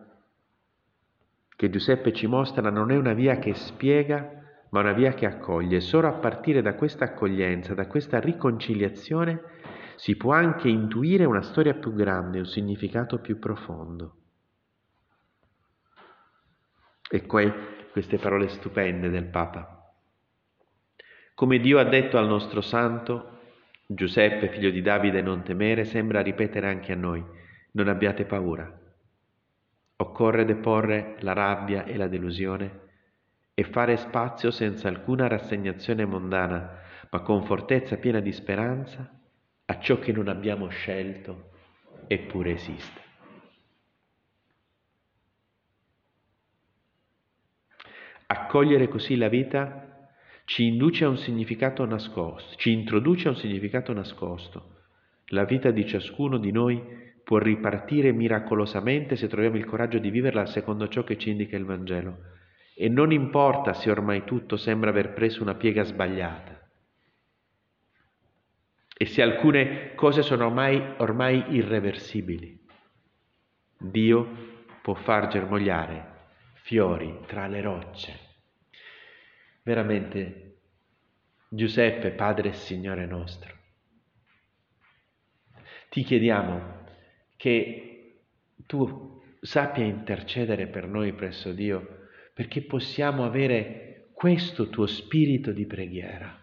che 1.55 1.69
Giuseppe 1.69 2.13
ci 2.13 2.27
mostra 2.27 2.69
non 2.69 2.91
è 2.91 2.95
una 2.95 3.13
via 3.13 3.37
che 3.39 3.53
spiega, 3.53 4.41
ma 4.69 4.79
una 4.81 4.93
via 4.93 5.13
che 5.13 5.25
accoglie. 5.25 5.79
Solo 5.79 6.07
a 6.07 6.13
partire 6.13 6.61
da 6.61 6.75
questa 6.75 7.05
accoglienza, 7.05 7.73
da 7.73 7.87
questa 7.87 8.19
riconciliazione, 8.19 9.41
si 9.95 10.15
può 10.17 10.33
anche 10.33 10.67
intuire 10.67 11.25
una 11.25 11.41
storia 11.41 11.73
più 11.73 11.93
grande, 11.93 12.39
un 12.39 12.45
significato 12.45 13.19
più 13.19 13.39
profondo. 13.39 14.15
E 17.09 17.21
poi 17.21 17.51
queste 17.91 18.17
parole 18.17 18.49
stupende 18.49 19.09
del 19.09 19.25
Papa. 19.25 19.93
Come 21.35 21.59
Dio 21.59 21.79
ha 21.79 21.85
detto 21.85 22.17
al 22.17 22.27
nostro 22.27 22.61
santo, 22.61 23.39
Giuseppe, 23.87 24.49
figlio 24.49 24.69
di 24.69 24.81
Davide, 24.81 25.21
non 25.21 25.43
temere, 25.43 25.85
sembra 25.85 26.21
ripetere 26.21 26.67
anche 26.67 26.91
a 26.91 26.95
noi, 26.95 27.23
non 27.73 27.87
abbiate 27.87 28.25
paura. 28.25 28.81
Occorre 29.97 30.45
deporre 30.45 31.15
la 31.19 31.33
rabbia 31.33 31.85
e 31.85 31.95
la 31.95 32.07
delusione 32.07 32.81
e 33.53 33.63
fare 33.63 33.97
spazio 33.97 34.51
senza 34.51 34.87
alcuna 34.87 35.27
rassegnazione 35.27 36.05
mondana, 36.05 36.81
ma 37.09 37.21
con 37.21 37.45
fortezza 37.45 37.97
piena 37.97 38.19
di 38.19 38.31
speranza 38.31 39.19
a 39.65 39.79
ciò 39.79 39.99
che 39.99 40.11
non 40.11 40.27
abbiamo 40.27 40.67
scelto 40.69 41.51
eppure 42.07 42.53
esiste. 42.53 43.01
Accogliere 48.25 48.87
così 48.87 49.15
la 49.15 49.29
vita 49.29 50.09
ci 50.45 50.65
induce 50.65 51.05
a 51.05 51.09
un 51.09 51.17
significato 51.17 51.85
nascosto, 51.85 52.55
ci 52.57 52.71
introduce 52.71 53.27
a 53.27 53.31
un 53.31 53.37
significato 53.37 53.93
nascosto. 53.93 54.71
La 55.27 55.45
vita 55.45 55.71
di 55.71 55.87
ciascuno 55.87 56.37
di 56.37 56.51
noi 56.51 57.02
può 57.23 57.37
ripartire 57.37 58.11
miracolosamente 58.11 59.15
se 59.15 59.27
troviamo 59.27 59.57
il 59.57 59.65
coraggio 59.65 59.97
di 59.97 60.09
viverla 60.09 60.45
secondo 60.45 60.87
ciò 60.87 61.03
che 61.03 61.17
ci 61.17 61.29
indica 61.29 61.55
il 61.55 61.65
Vangelo. 61.65 62.17
E 62.75 62.89
non 62.89 63.11
importa 63.11 63.73
se 63.73 63.89
ormai 63.89 64.23
tutto 64.23 64.57
sembra 64.57 64.89
aver 64.89 65.13
preso 65.13 65.41
una 65.41 65.55
piega 65.55 65.83
sbagliata 65.83 66.63
e 69.03 69.05
se 69.05 69.21
alcune 69.21 69.95
cose 69.95 70.21
sono 70.21 70.45
ormai, 70.45 70.81
ormai 70.97 71.55
irreversibili. 71.55 72.57
Dio 73.77 74.61
può 74.81 74.93
far 74.93 75.27
germogliare 75.27 76.11
fiori 76.61 77.19
tra 77.25 77.47
le 77.47 77.59
rocce. 77.59 78.19
Veramente, 79.63 80.59
Giuseppe, 81.49 82.11
Padre 82.11 82.49
e 82.49 82.53
Signore 82.53 83.05
nostro, 83.05 83.53
ti 85.89 86.03
chiediamo 86.03 86.72
che 87.43 88.19
tu 88.65 89.19
sappia 89.41 89.83
intercedere 89.83 90.67
per 90.67 90.87
noi 90.87 91.11
presso 91.11 91.51
Dio, 91.51 92.07
perché 92.33 92.61
possiamo 92.61 93.25
avere 93.25 94.11
questo 94.13 94.69
tuo 94.69 94.85
spirito 94.85 95.51
di 95.51 95.65
preghiera, 95.65 96.39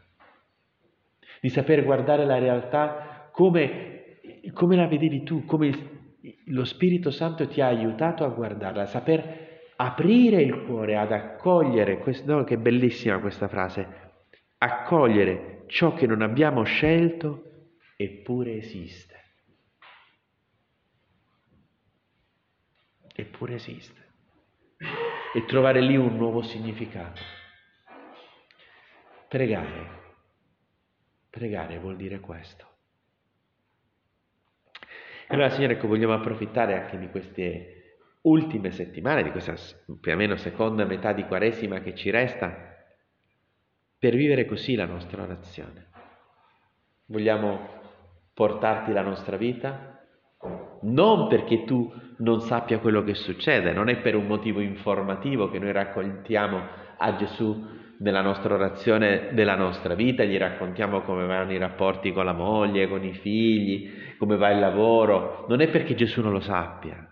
di 1.40 1.48
saper 1.48 1.84
guardare 1.84 2.26
la 2.26 2.36
realtà 2.36 3.30
come, 3.32 4.18
come 4.52 4.76
la 4.76 4.86
vedevi 4.86 5.22
tu, 5.22 5.46
come 5.46 5.68
il, 5.68 5.90
lo 6.48 6.64
Spirito 6.66 7.10
Santo 7.10 7.48
ti 7.48 7.62
ha 7.62 7.68
aiutato 7.68 8.22
a 8.22 8.28
guardarla, 8.28 8.82
a 8.82 8.86
saper 8.86 9.72
aprire 9.76 10.42
il 10.42 10.64
cuore, 10.64 10.98
ad 10.98 11.12
accogliere, 11.12 11.96
questo, 11.96 12.30
no, 12.30 12.44
che 12.44 12.58
bellissima 12.58 13.20
questa 13.20 13.48
frase, 13.48 13.86
accogliere 14.58 15.62
ciò 15.64 15.94
che 15.94 16.06
non 16.06 16.20
abbiamo 16.20 16.62
scelto 16.64 17.70
eppure 17.96 18.58
esiste. 18.58 19.19
Eppure 23.14 23.54
esiste, 23.54 24.08
e 25.34 25.44
trovare 25.46 25.80
lì 25.80 25.96
un 25.96 26.16
nuovo 26.16 26.42
significato. 26.42 27.20
Pregare, 29.28 29.88
pregare 31.30 31.78
vuol 31.78 31.96
dire 31.96 32.20
questo. 32.20 32.66
Allora, 35.28 35.50
Signore, 35.50 35.74
ecco, 35.74 35.86
vogliamo 35.86 36.14
approfittare 36.14 36.74
anche 36.74 36.98
di 36.98 37.08
queste 37.08 37.80
ultime 38.22 38.72
settimane, 38.72 39.22
di 39.22 39.30
questa 39.30 39.54
più 40.00 40.12
o 40.12 40.16
meno 40.16 40.36
seconda 40.36 40.84
metà 40.84 41.12
di 41.12 41.24
Quaresima 41.24 41.80
che 41.80 41.94
ci 41.94 42.10
resta, 42.10 42.76
per 43.96 44.16
vivere 44.16 44.44
così 44.46 44.74
la 44.74 44.86
nostra 44.86 45.22
orazione. 45.22 45.88
Vogliamo 47.06 47.78
portarti 48.34 48.92
la 48.92 49.02
nostra 49.02 49.36
vita, 49.36 50.04
non 50.82 51.28
perché 51.28 51.64
tu 51.64 51.92
non 52.20 52.40
sappia 52.40 52.78
quello 52.78 53.02
che 53.02 53.14
succede, 53.14 53.72
non 53.72 53.88
è 53.88 53.96
per 53.98 54.14
un 54.14 54.26
motivo 54.26 54.60
informativo 54.60 55.50
che 55.50 55.58
noi 55.58 55.72
raccontiamo 55.72 56.62
a 56.96 57.16
Gesù 57.16 57.78
nella 57.98 58.22
nostra 58.22 58.54
orazione 58.54 59.30
della 59.32 59.56
nostra 59.56 59.94
vita, 59.94 60.24
gli 60.24 60.38
raccontiamo 60.38 61.02
come 61.02 61.26
vanno 61.26 61.52
i 61.52 61.58
rapporti 61.58 62.12
con 62.12 62.24
la 62.24 62.32
moglie, 62.32 62.88
con 62.88 63.04
i 63.04 63.12
figli, 63.12 63.90
come 64.18 64.36
va 64.36 64.50
il 64.50 64.58
lavoro, 64.58 65.44
non 65.48 65.60
è 65.60 65.68
perché 65.68 65.94
Gesù 65.94 66.22
non 66.22 66.32
lo 66.32 66.40
sappia, 66.40 67.06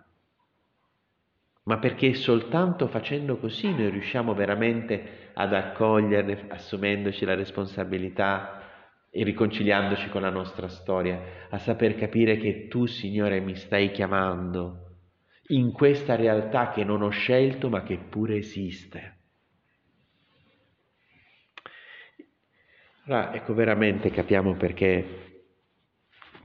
ma 1.64 1.79
perché 1.79 2.14
soltanto 2.14 2.87
facendo 2.87 3.37
così 3.37 3.71
noi 3.71 3.90
riusciamo 3.90 4.35
veramente 4.35 5.31
ad 5.35 5.53
accoglierne, 5.53 6.47
assumendoci 6.49 7.25
la 7.25 7.35
responsabilità 7.35 8.62
e 9.11 9.25
riconciliandoci 9.25 10.09
con 10.09 10.23
la 10.23 10.31
nostra 10.31 10.68
storia, 10.68 11.21
a 11.51 11.59
saper 11.59 11.97
capire 11.97 12.38
che 12.38 12.66
tu, 12.68 12.87
Signore, 12.87 13.40
mi 13.40 13.55
stai 13.55 13.90
chiamando 13.90 14.88
in 15.48 15.72
questa 15.72 16.14
realtà 16.14 16.70
che 16.70 16.84
non 16.84 17.02
ho 17.02 17.11
scelto 17.11 17.68
ma 17.68 17.82
che 17.82 17.96
pure 17.96 18.37
esiste. 18.37 19.16
Allora, 23.04 23.34
ecco 23.34 23.54
veramente 23.54 24.11
capiamo 24.11 24.54
perché 24.56 25.28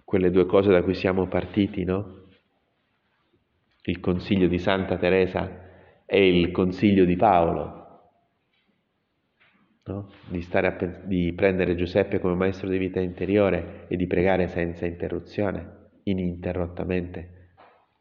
quelle 0.05 0.31
due 0.31 0.45
cose 0.45 0.71
da 0.71 0.81
cui 0.81 0.93
siamo 0.93 1.27
partiti, 1.27 1.83
no? 1.83 2.21
Il 3.85 3.99
consiglio 3.99 4.47
di 4.47 4.59
Santa 4.59 4.97
Teresa 4.97 6.03
e 6.05 6.39
il 6.39 6.51
consiglio 6.51 7.03
di 7.03 7.17
Paolo, 7.17 7.83
no? 9.85 10.09
di, 10.27 10.47
a, 10.51 10.71
di 11.03 11.33
prendere 11.33 11.75
Giuseppe 11.75 12.19
come 12.19 12.35
maestro 12.35 12.69
di 12.69 12.77
vita 12.77 13.01
interiore 13.01 13.85
e 13.89 13.97
di 13.97 14.07
pregare 14.07 14.47
senza 14.47 14.85
interruzione, 14.85 15.89
ininterrottamente, 16.03 17.42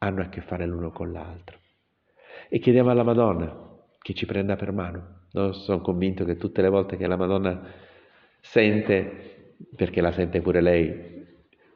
hanno 0.02 0.22
a 0.22 0.28
che 0.28 0.40
fare 0.40 0.66
l'uno 0.66 0.90
con 0.90 1.12
l'altro. 1.12 1.58
E 2.48 2.58
chiediamo 2.58 2.90
alla 2.90 3.04
Madonna 3.04 3.70
che 4.00 4.14
ci 4.14 4.26
prenda 4.26 4.56
per 4.56 4.72
mano. 4.72 5.20
No? 5.32 5.52
Sono 5.52 5.80
convinto 5.80 6.24
che 6.24 6.36
tutte 6.36 6.60
le 6.60 6.68
volte 6.68 6.96
che 6.96 7.06
la 7.06 7.16
Madonna 7.16 7.62
sente, 8.40 9.54
perché 9.74 10.00
la 10.00 10.10
sente 10.10 10.40
pure 10.40 10.60
lei, 10.60 11.24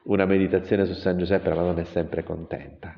una 0.05 0.27
meditazione 0.27 0.87
su 0.87 0.95
San 0.95 1.19
Giuseppe, 1.19 1.49
la 1.49 1.55
Madonna 1.55 1.81
è 1.81 1.85
sempre 1.85 2.25
contenta, 2.25 2.95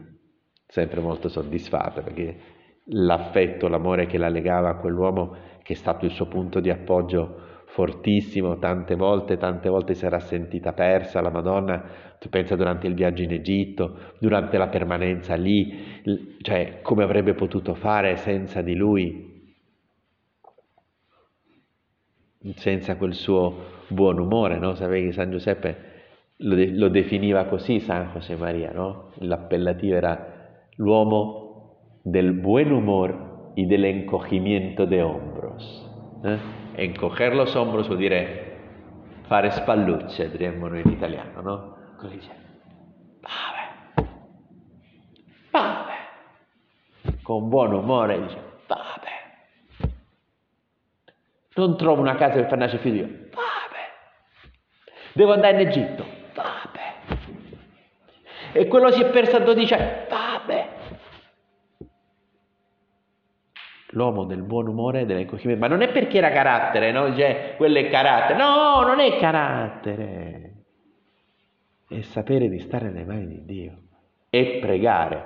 sempre 0.66 1.00
molto 1.00 1.28
soddisfatta, 1.28 2.00
perché 2.00 2.38
l'affetto, 2.84 3.68
l'amore 3.68 4.06
che 4.06 4.16
la 4.16 4.28
legava 4.28 4.70
a 4.70 4.76
quell'uomo 4.76 5.36
che 5.62 5.74
è 5.74 5.76
stato 5.76 6.06
il 6.06 6.12
suo 6.12 6.26
punto 6.26 6.60
di 6.60 6.70
appoggio 6.70 7.47
fortissimo, 7.68 8.58
tante 8.58 8.94
volte, 8.94 9.36
tante 9.36 9.68
volte 9.68 9.94
era 10.00 10.18
sentita 10.20 10.72
persa 10.72 11.20
la 11.20 11.30
Madonna, 11.30 11.84
tu 12.18 12.28
pensa 12.28 12.56
durante 12.56 12.86
il 12.86 12.94
viaggio 12.94 13.22
in 13.22 13.32
Egitto, 13.32 14.14
durante 14.18 14.58
la 14.58 14.68
permanenza 14.68 15.34
lì, 15.34 16.00
cioè 16.40 16.80
come 16.82 17.04
avrebbe 17.04 17.34
potuto 17.34 17.74
fare 17.74 18.16
senza 18.16 18.62
di 18.62 18.74
lui, 18.74 19.54
senza 22.56 22.96
quel 22.96 23.14
suo 23.14 23.84
buon 23.88 24.18
umore, 24.18 24.58
no? 24.58 24.74
Sapevi 24.74 25.06
che 25.08 25.12
San 25.12 25.30
Giuseppe 25.30 25.76
lo, 26.38 26.54
de- 26.54 26.70
lo 26.70 26.88
definiva 26.88 27.44
così 27.44 27.80
San 27.80 28.10
José 28.12 28.36
Maria, 28.36 28.72
no? 28.72 29.10
L'appellativo 29.18 29.94
era 29.94 30.66
l'uomo 30.76 32.00
del 32.02 32.32
buen 32.32 32.72
humor 32.72 33.52
y 33.54 33.66
del 33.66 33.84
encogimiento 33.84 34.86
de 34.86 35.02
hombros. 35.02 35.90
Eh? 36.24 36.67
Encoger 36.78 37.34
los 37.34 37.56
hombros 37.56 37.88
vuol 37.88 37.98
dire 37.98 38.56
fare 39.26 39.50
spallucce, 39.50 40.30
diremmo 40.30 40.68
noi 40.68 40.82
in 40.84 40.92
italiano, 40.92 41.40
no? 41.40 41.76
Così 41.98 42.14
dice, 42.14 42.30
vabbè, 43.20 44.06
vabbè, 45.50 45.96
con 47.24 47.48
buon 47.48 47.72
umore 47.72 48.22
dice, 48.22 48.40
vabbè, 48.68 49.90
non 51.54 51.76
trovo 51.76 52.00
una 52.00 52.14
casa 52.14 52.34
per 52.34 52.46
far 52.46 52.58
nascere 52.58 52.80
figlio, 52.80 53.06
vabbè, 53.06 53.84
devo 55.14 55.32
andare 55.32 55.60
in 55.60 55.68
Egitto, 55.68 56.06
vabbè, 56.32 56.94
e 58.52 58.68
quello 58.68 58.92
si 58.92 59.02
è 59.02 59.10
perso 59.10 59.34
a 59.34 59.40
12 59.40 59.74
anni, 59.74 59.90
vabbè, 60.08 60.27
l'uomo 63.90 64.24
del 64.24 64.42
buon 64.42 64.68
umore 64.68 65.02
e 65.02 65.06
dell'encogimento, 65.06 65.60
ma 65.60 65.68
non 65.68 65.82
è 65.82 65.90
perché 65.90 66.18
era 66.18 66.30
carattere, 66.30 66.92
no? 66.92 67.14
Cioè, 67.14 67.54
quello 67.56 67.78
è 67.78 67.88
carattere, 67.88 68.38
no, 68.38 68.82
non 68.82 69.00
è 69.00 69.18
carattere, 69.18 70.52
è 71.88 72.00
sapere 72.02 72.48
di 72.48 72.58
stare 72.60 72.90
nelle 72.90 73.04
mani 73.04 73.26
di 73.26 73.44
Dio 73.44 73.72
e 74.30 74.58
pregare, 74.60 75.22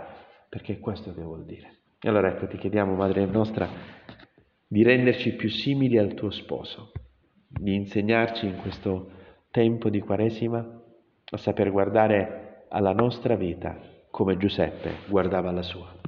perché 0.49 0.75
è 0.75 0.81
questo 0.81 1.13
che 1.15 1.23
vuol 1.23 1.45
dire. 1.45 1.79
E 2.01 2.09
allora 2.09 2.29
ecco, 2.29 2.47
ti 2.47 2.57
chiediamo, 2.57 2.95
Madre 2.95 3.25
nostra, 3.27 3.69
di 4.67 4.83
renderci 4.83 5.35
più 5.35 5.49
simili 5.49 5.99
al 5.99 6.15
tuo 6.15 6.31
sposo, 6.31 6.93
di 7.49 7.75
insegnarci 7.75 8.47
in 8.47 8.57
questo 8.57 9.11
tempo 9.51 9.91
di 9.91 10.01
Quaresima 10.01 10.81
a 11.31 11.37
saper 11.37 11.71
guardare 11.71 12.65
alla 12.69 12.93
nostra 12.93 13.35
vita 13.35 13.79
come 14.11 14.37
Giuseppe 14.37 14.91
guardava 15.09 15.51
la 15.51 15.63
sua. 15.63 16.03